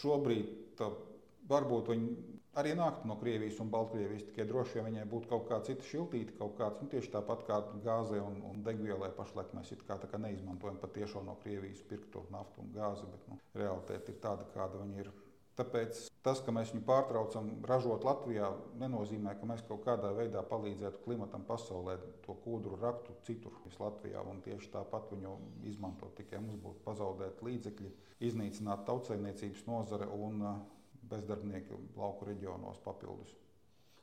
šobrīd 0.00 0.82
varbūt 1.50 1.92
viņi 1.92 2.35
arī 2.60 2.72
nāktu 2.76 3.08
no 3.08 3.16
Krievijas 3.20 3.60
un 3.62 3.70
Baltkrievijas. 3.72 4.26
Tikai 4.30 4.46
droši 4.48 4.78
vien 4.78 4.88
viņai 4.90 5.04
būtu 5.10 5.30
kaut 5.32 5.46
kāda 5.50 5.68
cita 5.68 5.86
šiltīte, 5.86 6.36
kaut 6.40 6.56
kāds 6.60 6.82
nu, 6.82 6.88
tieši 6.92 7.12
tāpat 7.12 7.44
kā 7.48 7.60
gāzei 7.84 8.22
un, 8.22 8.40
un 8.48 8.64
degvielai. 8.66 9.12
Pašlaik 9.16 9.52
mēs 9.56 9.74
kā, 9.84 9.98
kā 10.00 10.22
neizmantojam 10.22 10.80
patiešo 10.82 11.24
no 11.26 11.36
Krievijas 11.44 11.84
pirkto 11.88 12.26
naftu 12.34 12.64
un 12.64 12.74
gāzi, 12.76 13.06
bet 13.12 13.30
nu, 13.30 13.40
realitāte 13.54 14.12
ir 14.12 14.20
tāda, 14.24 14.48
kāda 14.56 14.82
viņa 14.82 15.04
ir. 15.04 15.12
Tāpēc 15.56 15.98
tas, 16.20 16.42
ka 16.44 16.52
mēs 16.52 16.74
viņu 16.74 16.82
pārtraucam 16.84 17.46
ražot 17.64 18.02
Latvijā, 18.04 18.50
nenozīmē, 18.76 19.32
ka 19.40 19.46
mēs 19.48 19.62
kaut 19.64 19.86
kādā 19.86 20.10
veidā 20.12 20.42
palīdzētu 20.44 21.00
klimatam 21.06 21.46
pasaulē, 21.48 21.94
to 22.26 22.36
kūdru 22.44 22.76
raktu 22.82 23.16
citur, 23.24 23.54
nevis 23.62 23.80
Latvijā. 23.80 24.24
Tieši 24.44 24.68
tāpat 24.74 25.08
viņu 25.14 25.32
izmantot, 25.64 26.12
tikai 26.18 26.42
mums 26.44 26.60
būtu 26.60 26.84
pazaudēti 26.84 27.48
līdzekļi, 27.48 27.92
iznīcināt 28.28 28.84
tautsēmniecības 28.84 29.64
nozare 29.70 30.10
un 30.12 30.44
bezdarbnieki 31.10 31.76
lauku 31.96 32.28
reģionos 32.28 32.80
papildus. 32.84 33.34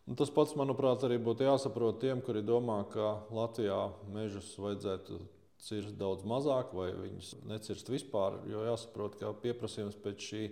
Un 0.03 0.17
tas 0.19 0.31
pats, 0.33 0.55
manuprāt, 0.59 1.05
arī 1.07 1.15
būtu 1.23 1.45
jāsaprot 1.47 2.01
tiem, 2.01 2.19
kuri 2.25 2.41
domā, 2.43 2.81
ka 2.91 3.21
Latvijā 3.31 3.85
mežus 4.11 4.49
vajadzētu 4.59 5.19
cirst 5.63 5.95
daudz 5.95 6.25
mazāk 6.27 6.73
vai 6.75 6.89
viņus 6.91 7.37
necirst 7.47 7.91
vispār. 7.91 8.41
Jo 8.51 8.65
jāsaprot, 8.67 9.15
ka 9.21 9.31
pieprasījums 9.45 9.95
pēc 10.03 10.27
šī 10.27 10.43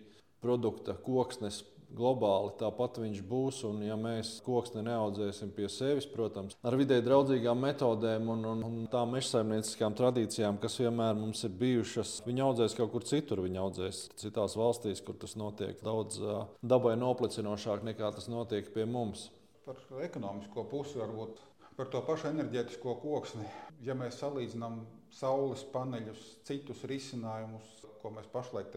produkta 0.41 0.95
koksnes 1.03 1.61
globāli 1.95 2.53
tāpat 2.59 3.01
viņš 3.03 3.21
būs. 3.27 3.61
Un, 3.69 3.81
ja 3.85 3.97
mēs 3.99 4.37
koksni 4.45 4.83
neaudzēsim 4.85 5.51
pie 5.55 5.67
sevis, 5.71 6.07
protams, 6.09 6.57
ar 6.63 6.77
vidē 6.79 7.01
draudzīgām 7.05 7.61
metodēm 7.67 8.31
un, 8.33 8.45
un, 8.53 8.63
un 8.67 8.79
tām 8.91 9.13
mežsaimnieciskām 9.17 9.97
tradīcijām, 9.97 10.59
kas 10.61 10.79
vienmēr 10.81 11.17
mums 11.19 11.43
ir 11.47 11.53
bijušas, 11.61 12.17
viņi 12.27 12.45
audzēs 12.47 12.77
kaut 12.79 12.93
kur 12.95 13.07
citur. 13.07 13.43
Viņi 13.45 13.61
audzēs 13.61 14.01
citās 14.21 14.57
valstīs, 14.59 15.03
kur 15.05 15.19
tas 15.21 15.37
notiek 15.39 15.79
daudz 15.85 16.19
dabai 16.61 16.97
noplicinošāk 16.99 17.85
nekā 17.91 18.11
tas 18.15 18.29
notiek 18.31 18.73
pie 18.75 18.87
mums. 18.89 19.29
Par 19.65 19.77
ekonomisko 20.03 20.65
pusi 20.71 20.97
varbūt 20.97 21.39
par 21.77 21.89
to 21.89 22.01
pašu 22.05 22.29
enerģētisko 22.29 22.95
koksni. 23.01 23.47
Ja 23.81 23.95
mēs 23.97 24.19
salīdzinām 24.21 24.81
saules 25.17 25.63
paneļus, 25.73 26.21
citus 26.47 26.83
risinājumus, 26.89 27.71
ko 28.01 28.11
mēs 28.13 28.27
pašlaik 28.33 28.75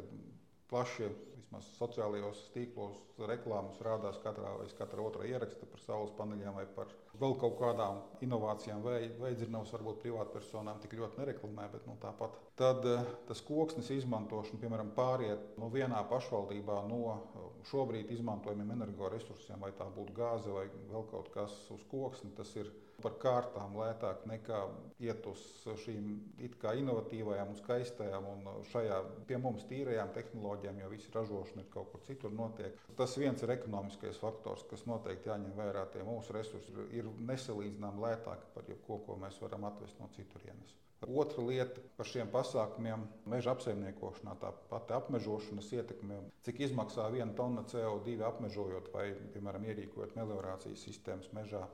plaši 0.71 1.11
vismaz 1.55 1.67
sociālajos 1.79 2.51
tīklos 2.55 2.99
reklāmas 3.29 3.79
rādās 3.83 4.19
katrā 4.23 4.57
vai 4.59 4.67
katra 4.79 5.03
otrā 5.03 5.27
ieraksta 5.29 5.67
par 5.67 5.81
saules 5.81 6.13
paneļiem 6.19 6.55
vai 6.55 6.67
par 6.67 6.87
vēl 7.21 7.37
kaut 7.39 7.59
kādām 7.61 8.01
inovācijām. 8.23 8.83
Veidzirnavas 9.21 9.73
varbūt 9.73 10.01
privātpersonām 10.03 10.81
tik 10.83 10.97
ļoti 10.99 11.21
nereklamē, 11.21 11.69
bet 11.73 11.87
nu, 11.87 11.97
tāpat. 12.03 12.35
Tad 12.57 12.85
eh, 12.87 13.05
tas 13.29 13.43
koksnes 13.43 13.91
izmantošana, 13.95 14.61
piemēram, 14.61 14.91
pāriet 14.97 15.59
no 15.59 15.71
vienā 15.71 16.03
pašvaldībā 16.11 16.83
no 16.89 17.03
eh, 17.15 17.45
šobrīd 17.71 18.11
izmantojamiem 18.17 18.75
energoresursiem, 18.79 19.61
vai 19.61 19.73
tā 19.79 19.87
būtu 19.95 20.17
gāze 20.17 20.51
vai 20.55 20.67
vēl 20.91 21.07
kaut 21.13 21.31
kas 21.35 21.55
uz 21.75 21.87
koksni, 21.91 22.35
tas 22.37 22.51
ir 22.59 22.73
par 23.03 23.17
kārtām 23.23 23.75
lētāk 23.79 24.25
nekā 24.29 24.61
iet 25.05 25.27
uz 25.31 25.43
šīm 25.85 26.09
it 26.47 26.57
kā 26.63 26.75
inovatīvajām 26.81 27.55
skaistajām 27.61 28.29
un 28.31 28.47
šajā 28.71 29.01
pie 29.29 29.39
mums 29.41 29.67
tīrajām 29.71 30.13
tehnoloģijām, 30.17 30.81
jo 30.83 30.93
visi 30.93 31.13
ražošana 31.15 31.65
ir 31.65 31.71
kaut 31.75 31.91
kur 31.93 32.05
citur 32.07 32.35
notiek. 32.35 32.79
Tas 32.99 33.17
viens 33.21 33.43
ir 33.43 33.55
ekonomiskais 33.57 34.21
faktors, 34.23 34.65
kas 34.71 34.87
noteikti 34.91 35.33
jāņem 35.33 35.59
vērā. 35.59 35.87
Tie 35.93 36.07
mūsu 36.07 36.37
resursi 36.37 36.89
ir 36.97 37.11
nesalīdzināmi 37.33 38.07
lētāki 38.07 38.51
par 38.55 38.71
jebko, 38.71 39.03
ko 39.07 39.21
mēs 39.21 39.41
varam 39.43 39.69
atvest 39.71 40.01
no 40.01 40.11
citurienes. 40.17 40.79
Otra 41.05 41.43
lieta 41.45 41.83
par 41.99 42.09
šiem 42.09 42.31
pasākumiem- 42.33 43.03
meža 43.33 43.53
apsaimniekošanā, 43.53 44.37
tā 44.41 44.53
pati 44.71 44.95
apmežošanas 44.97 45.73
ietekme. 45.77 46.21
Cik 46.47 46.61
izmaksā 46.69 47.11
viena 47.13 47.35
tonna 47.37 47.63
CO2 47.63 48.23
apmežojot 48.25 48.93
vai, 48.93 49.13
piemēram, 49.35 49.67
ierīkojot 49.69 50.17
meliorācijas 50.17 50.87
sistēmas 50.87 51.29
mežā 51.37 51.67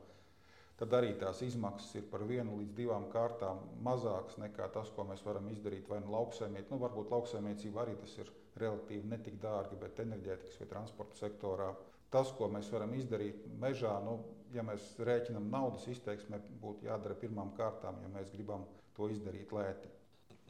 tad 0.80 0.94
arī 0.96 1.10
tās 1.20 1.42
izmaksas 1.44 1.98
ir 2.00 2.06
par 2.08 2.24
vienu 2.28 2.56
līdz 2.56 2.72
divām 2.78 3.04
kārtām 3.12 3.60
mazākas 3.84 4.38
nekā 4.40 4.70
tas, 4.72 4.88
ko 4.96 5.04
mēs 5.10 5.22
varam 5.26 5.50
izdarīt 5.52 5.88
vai 5.92 6.00
nu 6.00 6.14
lauksaimniecībā. 6.14 6.72
Nu, 6.72 6.80
varbūt 6.80 7.12
lauksaimniecībā 7.12 7.84
arī 7.84 7.98
tas 8.00 8.16
ir 8.22 8.32
relatīvi 8.62 9.12
netik 9.12 9.36
dārgi, 9.42 9.76
bet 9.80 10.00
enerģētikas 10.06 10.60
vai 10.62 10.70
transporta 10.72 11.20
sektorā. 11.20 11.70
Tas, 12.10 12.32
ko 12.34 12.48
mēs 12.50 12.72
varam 12.72 12.96
izdarīt 12.96 13.44
mežā, 13.60 13.92
nu, 14.06 14.16
ja 14.56 14.64
mēs 14.66 14.94
rēķinām 14.98 15.52
naudas 15.52 15.84
izteiksmē, 15.92 16.40
būtu 16.64 16.88
jādara 16.88 17.14
pirmām 17.20 17.52
kārtām, 17.58 18.00
ja 18.02 18.10
mēs 18.16 18.32
gribam 18.34 18.64
to 18.96 19.12
izdarīt 19.12 19.52
lēti. 19.54 19.92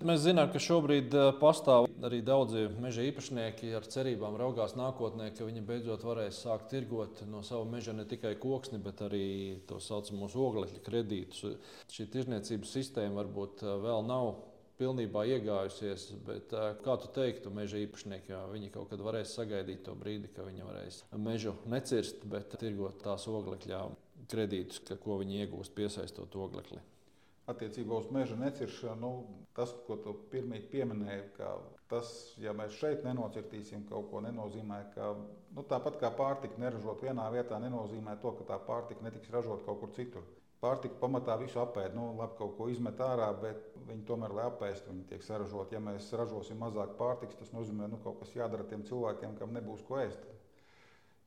Mēs 0.01 0.23
zinām, 0.25 0.49
ka 0.49 0.61
šobrīd 0.65 1.13
eh, 1.13 1.27
pastāv 1.37 1.85
arī 2.09 2.23
daudzi 2.25 2.63
meža 2.81 3.03
īpašnieki 3.05 3.75
ar 3.77 3.85
cerībām 3.85 4.39
raugās 4.41 4.73
nākotnē, 4.73 5.27
ka 5.37 5.45
viņi 5.45 5.61
beidzot 5.69 6.07
varēs 6.09 6.39
sākt 6.41 6.71
tirgot 6.73 7.19
no 7.29 7.43
sava 7.45 7.67
meža 7.69 7.93
ne 7.93 8.07
tikai 8.09 8.33
koksni, 8.41 8.81
bet 8.81 9.03
arī 9.05 9.27
tā 9.69 9.77
saucamos 9.85 10.33
oglekļa 10.41 10.81
kredītus. 10.87 11.59
Šī 11.93 12.07
tirzniecības 12.15 12.73
sistēma 12.79 13.21
varbūt 13.21 13.61
eh, 13.67 13.75
vēl 13.83 14.07
nav 14.09 14.31
pilnībā 14.81 15.27
iegājusies, 15.35 16.07
bet 16.25 16.55
eh, 16.57 16.71
kā 16.81 16.95
tu 17.03 17.11
teiktu, 17.19 17.53
meža 17.53 17.83
īpašnieki, 17.83 18.39
viņi 18.55 18.71
kaut 18.73 18.89
kad 18.95 19.05
varēs 19.05 19.35
sagaidīt 19.37 19.83
to 19.85 19.99
brīdi, 20.01 20.33
ka 20.33 20.49
viņi 20.49 20.65
varēs 20.65 21.03
mežu 21.21 21.53
necirst, 21.69 22.25
bet 22.25 22.57
tirgot 22.57 23.05
tās 23.05 23.29
oglekļa 23.29 23.83
kredītus, 24.33 24.81
ko 25.05 25.21
viņi 25.21 25.43
iegūst 25.45 25.77
piesaistot 25.77 26.41
oglekli 26.41 26.81
attiecībā 27.53 27.99
uz 28.01 28.09
meža 28.15 28.37
neciršanu, 28.41 29.01
nu, 29.01 29.41
tas, 29.57 29.73
ko 29.87 29.97
tu 30.01 30.15
pirmie 30.33 30.61
pieminēji, 30.73 31.25
ka 31.37 31.55
tas, 31.91 32.11
ja 32.41 32.53
mēs 32.57 32.77
šeit 32.79 33.03
nenocirtīsim 33.07 33.87
kaut 33.89 34.11
ko, 34.13 34.23
nenozīmē, 34.25 34.81
ka 34.95 35.13
nu, 35.19 35.65
tāpat 35.71 35.99
kā 36.03 36.13
pārtika 36.17 36.61
neražot 36.63 37.03
vienā 37.05 37.27
vietā, 37.35 37.59
nenozīmē 37.63 38.17
to, 38.23 38.33
ka 38.39 38.47
tā 38.53 38.61
pārtika 38.69 39.05
netiks 39.07 39.33
ražot 39.35 39.67
kaut 39.67 39.83
kur 39.83 39.93
citur. 39.97 40.27
Pārtika 40.61 40.99
pamatā 41.01 41.39
visu 41.41 41.57
apēd, 41.63 41.95
nu, 41.97 42.11
labi, 42.19 42.37
kaut 42.39 42.59
ko 42.59 42.67
izmet 42.69 42.99
ārā, 43.01 43.31
bet 43.43 43.79
viņi 43.89 44.05
tomēr, 44.09 44.35
lai 44.37 44.45
apēstu, 44.51 44.93
viņi 44.93 45.07
tiek 45.09 45.25
saražot. 45.25 45.73
Ja 45.73 45.81
mēs 45.81 46.11
ražosim 46.21 46.61
mazāk 46.61 46.99
pārtikas, 46.99 47.39
tas 47.41 47.55
nozīmē, 47.55 47.87
ka 47.87 47.95
nu, 47.95 48.01
kaut 48.05 48.21
kas 48.21 48.35
jādara 48.37 48.67
tiem 48.69 48.85
cilvēkiem, 48.85 49.39
kam 49.41 49.57
nebūs 49.57 49.87
ko 49.89 50.03
ēst. 50.03 50.27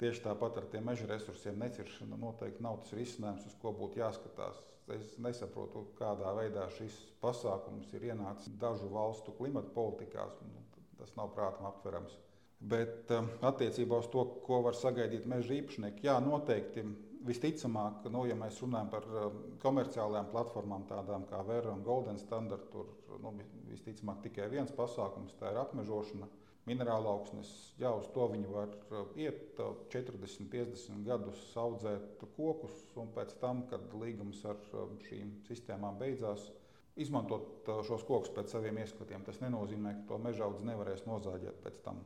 Tieši 0.01 0.21
tāpat 0.27 0.61
ar 0.61 0.69
tiem 0.69 0.85
meža 0.85 1.09
resursiem 1.09 1.57
neciršana 1.63 2.19
noteikti 2.21 2.61
nav 2.61 2.83
tas 2.83 2.93
risinājums, 2.97 3.49
uz 3.49 3.57
ko 3.61 3.73
būtu 3.77 4.03
jāskatās 4.03 4.61
Es 4.91 5.13
nesaprotu, 5.23 5.85
kādā 5.95 6.33
veidā 6.35 6.65
šis 6.75 6.95
pasākums 7.23 7.91
ir 7.95 8.09
ienācis 8.09 8.51
dažu 8.59 8.89
valstu 8.91 9.31
klimata 9.37 9.71
politikās. 9.75 10.35
Nu, 10.43 10.63
tas 10.99 11.13
nav 11.15 11.31
prātam 11.35 11.69
aptverams. 11.69 12.17
Bet 12.63 13.11
um, 13.11 13.27
attiecībā 13.43 13.99
uz 13.99 14.07
to, 14.11 14.23
ko 14.45 14.61
var 14.63 14.75
sagaidīt 14.79 15.25
meža 15.27 15.55
īpašnieki, 15.57 16.05
jā, 16.07 16.15
noteikti 16.23 16.83
visticamāk, 17.27 18.05
nu, 18.11 18.23
ja 18.27 18.37
mēs 18.39 18.61
runājam 18.63 18.91
par 18.91 19.07
um, 19.07 19.41
komerciālajām 19.63 20.29
platformām, 20.31 20.85
tādām 20.87 21.25
kā 21.27 21.41
Vera 21.47 21.73
un 21.73 21.83
Golden 21.83 22.19
Standard, 22.19 22.69
tur 22.71 23.19
nu, 23.23 23.33
visticamāk 23.71 24.23
tikai 24.27 24.47
viens 24.51 24.71
pasākums, 24.75 25.35
tā 25.39 25.51
ir 25.51 25.59
apmežošana 25.63 26.29
minerāla 26.69 27.11
augsnes, 27.11 27.51
jā, 27.81 27.91
uz 27.91 28.07
to 28.15 28.27
viņi 28.31 28.49
var 28.51 28.73
uh, 28.89 29.05
iet 29.19 29.59
40, 29.91 30.45
uh, 30.45 30.49
50 30.53 31.05
gadus, 31.07 31.43
audzēt 31.59 32.23
kokus, 32.37 32.75
un 32.99 33.11
pēc 33.15 33.35
tam, 33.41 33.65
kad 33.71 33.93
līgums 33.99 34.43
ar 34.47 34.59
um, 34.79 34.97
šīm 35.07 35.35
sistēmām 35.47 35.99
beidzās, 35.99 36.49
izmantot 36.95 37.69
šos 37.87 38.05
kokus 38.07 38.31
pēc 38.33 38.53
saviem 38.53 38.77
ieskatiem. 38.83 39.23
Tas 39.25 39.41
nenozīmē, 39.41 39.95
ka 39.99 40.11
to 40.13 40.19
mežaudzi 40.21 40.67
nevarēs 40.69 41.07
nozāģēt 41.09 41.63
pēc 41.65 41.79
tam. 41.85 42.03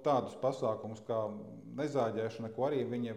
Tādus 0.00 0.32
pasākumus 0.40 1.02
kā 1.04 1.18
nezāģēšana, 1.76 2.48
ko 2.56 2.64
arī 2.70 2.86
viņi 2.88 3.12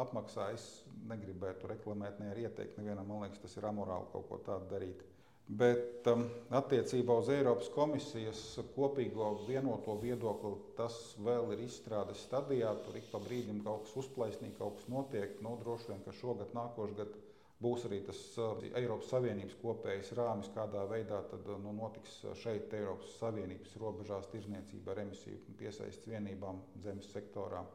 apmaksā, 0.00 0.46
es 0.56 0.64
negribētu 1.10 1.68
reklamēt, 1.68 2.22
ne 2.22 2.30
arī 2.32 2.46
ieteikt. 2.48 2.78
Nevienam, 2.80 3.08
man 3.10 3.26
liekas, 3.26 3.42
tas 3.42 3.58
ir 3.58 3.66
amorāli 3.68 4.08
kaut 4.14 4.28
ko 4.30 4.38
tādu 4.46 4.70
darīt. 4.70 5.04
Bet 5.50 6.06
um, 6.06 6.28
attiecībā 6.54 7.16
uz 7.18 7.28
Eiropas 7.34 7.66
komisijas 7.74 8.40
kopīgo 8.76 9.32
vienoto 9.48 9.96
viedokli 9.98 10.52
tas 10.78 10.98
vēl 11.18 11.56
ir 11.56 11.64
izstrādes 11.64 12.22
stadijā. 12.28 12.70
Tur 12.84 13.00
ik 13.00 13.08
pa 13.10 13.18
brīdim 13.24 13.58
kaut 13.64 13.88
kas 13.88 13.96
uzplaisnīgi, 14.04 14.54
kaut 14.60 14.78
kas 14.78 14.86
notiek. 14.92 15.34
Nu, 15.42 15.56
droši 15.58 15.90
vien, 15.90 16.04
ka 16.04 16.14
šogad, 16.14 16.54
nākošais 16.54 16.94
gads 17.00 17.18
būs 17.60 17.88
arī 17.88 17.98
tas 18.06 18.20
uh, 18.38 18.62
Eiropas 18.78 19.10
Savienības 19.10 19.58
kopējais 19.60 20.14
rāmis, 20.20 20.52
kādā 20.54 20.86
veidā 20.88 21.18
tad, 21.32 21.42
uh, 21.50 21.58
nu, 21.58 21.74
notiks 21.82 22.20
šeit 22.44 22.70
Eiropas 22.78 23.18
Savienības 23.18 23.74
robežās 23.82 24.30
tirzniecība 24.30 24.94
ar 24.94 25.02
emisiju 25.08 25.58
piesaistes 25.58 26.06
vienībām 26.14 26.62
zemes 26.86 27.10
sektorā. 27.10 27.66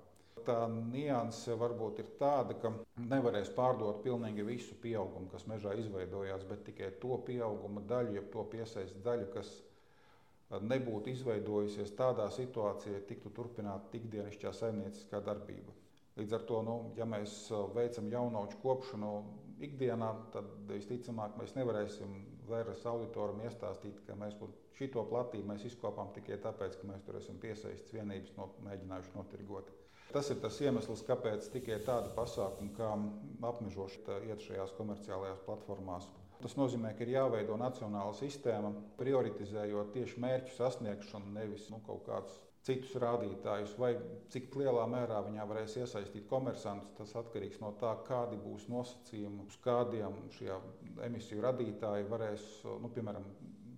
Tā 0.44 0.56
nianse 0.70 1.56
varbūt 1.58 2.00
ir 2.04 2.10
tāda, 2.20 2.58
ka 2.60 2.70
nevarēs 3.00 3.50
pārdot 3.56 4.02
pilnīgi 4.04 4.44
visu 4.46 4.76
pieaugumu, 4.84 5.30
kas 5.32 5.48
mežā 5.50 5.72
izveidojās, 5.80 6.44
bet 6.50 6.66
tikai 6.68 6.92
to 7.02 7.18
pieauguma 7.30 7.82
daļu, 7.90 8.18
jeb 8.18 8.28
to 8.34 8.44
piesaistes 8.52 9.02
daļu, 9.06 9.30
kas 9.34 9.54
nebūtu 10.62 11.10
izveidojusies 11.10 11.96
tādā 11.98 12.28
situācijā, 12.36 13.00
ja 13.00 13.08
tiktu 13.10 13.32
turpināta 13.34 13.98
ikdienišķā 13.98 14.52
saimnieciskā 14.54 15.24
darbība. 15.26 15.74
Līdz 16.20 16.36
ar 16.38 16.46
to, 16.52 16.62
nu, 16.68 16.76
ja 17.00 17.08
mēs 17.10 17.40
veicam 17.76 18.12
jaunauču 18.12 18.60
kopšanu 18.62 19.10
ikdienā, 19.66 20.12
tad 20.36 20.52
visticamāk 20.70 21.40
mēs 21.40 21.56
nevarēsim 21.58 22.14
vairs 22.48 22.86
auditoram 22.88 23.42
iestāstīt, 23.48 24.04
ka 24.06 24.20
mēs 24.20 24.38
šo 24.76 25.08
platību 25.10 25.50
mēs 25.54 25.66
izkopām 25.72 26.12
tikai 26.16 26.38
tāpēc, 26.44 26.78
ka 26.80 26.92
mēs 26.92 27.04
tur 27.08 27.20
esam 27.20 27.40
piesaistīts 27.42 27.96
vienības, 27.96 28.36
no, 28.38 28.52
mēģinājuši 28.68 29.16
notirgot. 29.16 29.74
Tas 30.14 30.30
ir 30.32 30.40
tas 30.44 30.58
iemesls, 30.64 31.04
kāpēc 31.08 31.50
tikai 31.54 31.80
tādi 31.88 32.12
pasākumi 32.16 32.72
kā 32.78 32.92
apmežošana 33.50 34.22
iet 34.30 34.44
šajās 34.46 34.76
komerciālajās 34.78 35.42
platformās. 35.48 36.08
Tas 36.44 36.56
nozīmē, 36.60 36.92
ka 36.96 37.06
ir 37.06 37.16
jāveido 37.16 37.56
nacionāla 37.60 38.14
sistēma, 38.16 38.74
prioritizējot 39.00 39.94
tieši 39.96 40.20
mērķu 40.24 40.56
sasniegšanu, 40.58 41.32
nevis 41.36 41.70
nu, 41.72 41.80
kaut 41.88 42.04
kādus 42.08 42.36
citus 42.66 42.96
rādītājus, 43.02 43.76
vai 43.78 43.92
cik 44.34 44.56
lielā 44.58 44.86
mērā 44.90 45.22
viņā 45.28 45.46
varēs 45.50 45.76
iesaistīt 45.84 46.26
komersantus. 46.30 46.96
Tas 46.98 47.14
atkarīgs 47.22 47.62
no 47.62 47.72
tā, 47.82 47.94
kādi 48.08 48.40
būs 48.42 48.66
nosacījumi, 48.72 49.46
uz 49.46 49.60
kādiem 49.64 50.18
šie 50.38 50.52
emisiju 51.06 51.46
radītāji 51.46 52.08
varēs, 52.10 52.48
nu, 52.82 52.90
piemēram, 52.96 53.28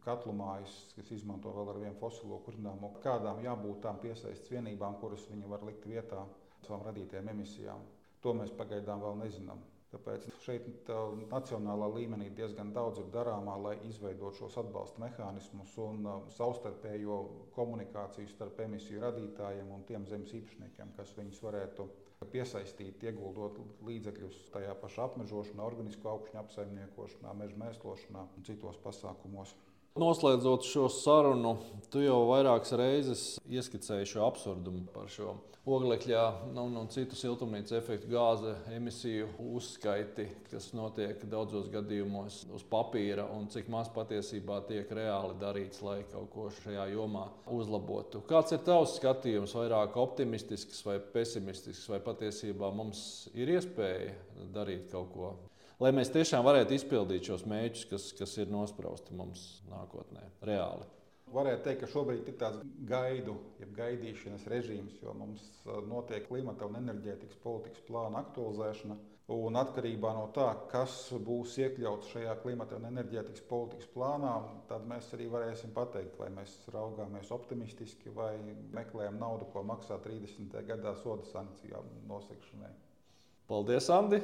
katlu 0.07 0.33
mājas, 0.39 0.75
kas 0.95 1.13
izmanto 1.19 1.51
vēl 1.55 1.71
ar 1.73 1.79
vienu 1.83 1.99
fosilo 2.01 2.41
kurināmo, 2.47 2.93
kādām 3.05 3.43
jābūt 3.45 3.81
tām 3.85 4.01
piesaistes 4.03 4.51
vienībām, 4.55 4.99
kuras 5.01 5.27
viņi 5.31 5.53
var 5.53 5.65
likt 5.67 5.87
vietā 5.87 6.25
savām 6.65 6.85
radītajām 6.89 7.33
emisijām. 7.35 7.87
To 8.23 8.33
mēs 8.37 8.53
pagaidām 8.57 9.03
vēl 9.03 9.19
nezinām. 9.25 9.59
Tāpēc 9.87 10.25
šeit 10.43 10.89
nacionālā 11.31 11.85
līmenī 11.93 12.25
diezgan 12.35 12.73
daudz 12.75 12.99
ir 12.99 13.05
darāmā, 13.13 13.53
lai 13.63 13.75
izveidotu 13.87 14.41
šos 14.41 14.57
atbalsta 14.59 14.99
mehānismus 14.99 15.77
un 15.79 16.01
uh, 16.03 16.25
savstarpējo 16.35 17.19
komunikāciju 17.55 18.27
starp 18.33 18.59
emisiju 18.65 19.05
radītājiem 19.05 19.71
un 19.71 19.85
tiem 19.87 20.09
zemes 20.11 20.33
īpašniekiem, 20.41 20.91
kas 20.97 21.15
viņus 21.15 21.39
varētu 21.45 21.87
piesaistīt, 22.33 23.07
ieguldot 23.07 23.61
līdzekļus 23.87 24.41
tajā 24.57 24.75
pašā 24.81 25.07
apmežošanā, 25.07 25.63
organisko 25.71 26.11
augšņu 26.17 26.41
apsaimniekošanā, 26.43 27.37
meža 27.39 27.61
mēslošanā 27.63 28.27
un 28.27 28.47
citos 28.49 28.79
pasākumos. 28.83 29.55
Noslēdzot 29.97 30.65
šo 30.67 30.87
sarunu, 30.93 31.55
tu 31.89 32.03
jau 32.03 32.19
vairākas 32.29 32.75
reizes 32.77 33.21
ieskicēji 33.49 34.11
šo 34.13 34.25
absurdumu 34.27 34.85
par 34.93 35.07
šo 35.09 35.33
oglekļa 35.67 36.21
nu, 36.53 36.63
un, 36.67 36.75
un 36.79 36.89
citu 36.91 37.17
siltumnīca 37.17 37.75
efektu 37.79 38.11
gāzi 38.11 38.53
emisiju 38.75 39.27
uzskaiti, 39.57 40.27
kas 40.51 40.69
notiek 40.77 41.23
daudzos 41.27 41.67
gadījumos 41.73 42.43
uz 42.55 42.63
papīra, 42.69 43.25
un 43.35 43.49
cik 43.51 43.67
maz 43.73 43.89
patiesībā 43.95 44.61
tiek 44.69 44.91
reāli 44.95 45.35
darīts, 45.41 45.81
lai 45.83 45.99
kaut 46.11 46.29
ko 46.33 46.47
šajā 46.61 46.87
jomā 46.93 47.27
uzlabotu. 47.57 48.23
Kāds 48.29 48.55
ir 48.55 48.63
tavs 48.67 48.95
skatījums, 49.01 49.57
vairāk 49.57 49.99
optimistisks 49.99 50.85
vai 50.87 50.99
pesimistisks, 51.13 51.89
vai 51.91 51.99
patiesībā 52.05 52.71
mums 52.75 53.01
ir 53.35 53.57
iespēja 53.57 54.15
darīt 54.55 54.87
kaut 54.93 55.11
ko? 55.15 55.35
Lai 55.83 55.93
mēs 55.95 56.13
tiešām 56.13 56.45
varētu 56.45 56.77
izpildīt 56.77 57.29
šos 57.29 57.47
mērķus, 57.49 57.87
kas, 57.91 58.11
kas 58.17 58.37
ir 58.41 58.53
nosprausti 58.53 59.17
mums 59.17 59.47
nākotnē, 59.71 60.23
reāli. 60.47 60.87
Varētu 61.27 61.65
teikt, 61.65 61.81
ka 61.81 61.89
šobrīd 61.91 62.29
ir 62.31 62.37
tāds 62.39 62.61
gaidu, 62.87 63.33
jeb 63.59 63.73
gaidīšanas 63.75 64.45
režīms, 64.47 64.95
jo 65.03 65.11
mums 65.17 65.43
notiek 65.89 66.23
klimata 66.29 66.69
un 66.69 66.79
enerģētikas 66.79 67.41
politikas 67.43 67.83
plāna 67.87 68.21
aktualizēšana. 68.23 68.95
Un 69.35 69.59
atkarībā 69.59 70.13
no 70.15 70.29
tā, 70.31 70.45
kas 70.71 70.93
būs 71.19 71.57
iekļauts 71.59 72.13
šajā 72.13 72.37
klimata 72.45 72.77
un 72.79 72.87
enerģētikas 72.87 73.43
politikas 73.49 73.91
plānā, 73.91 74.37
tad 74.69 74.87
mēs 74.87 75.11
arī 75.17 75.27
varēsim 75.33 75.75
pateikt, 75.75 76.15
vai 76.15 76.31
mēs 76.31 76.55
raugāmies 76.71 77.33
optimistiski 77.35 78.15
vai 78.15 78.37
meklējam 78.71 79.19
naudu, 79.19 79.51
ko 79.51 79.67
maksā 79.67 79.99
30. 80.07 80.55
gadā 80.71 80.95
soda 81.03 81.27
sankcijām 81.27 81.91
nosekšanai. 82.07 82.71
Paldies, 83.47 83.85
Andi. 83.95 84.17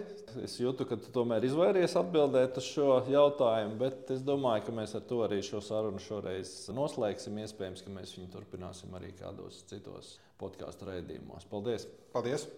Es 0.44 0.58
jūtu, 0.60 0.84
ka 0.90 0.98
tu 1.00 1.12
tomēr 1.16 1.46
izvairies 1.48 1.94
atbildēt 1.96 2.58
uz 2.60 2.66
šo 2.68 2.98
jautājumu, 3.08 3.78
bet 3.80 4.12
es 4.12 4.24
domāju, 4.26 4.66
ka 4.68 4.76
mēs 4.76 4.96
ar 5.00 5.06
to 5.08 5.22
arī 5.24 5.38
šo 5.46 5.62
sarunu 5.64 6.02
šoreiz 6.04 6.52
noslēgsim. 6.76 7.40
Iespējams, 7.46 7.86
ka 7.86 7.94
mēs 7.94 8.18
viņu 8.18 8.34
turpināsim 8.34 8.92
arī 9.00 9.14
kādos 9.16 9.62
citos 9.70 10.18
podkāstu 10.42 10.90
raidījumos. 10.90 11.48
Paldies! 11.54 11.88
Paldies! 12.12 12.50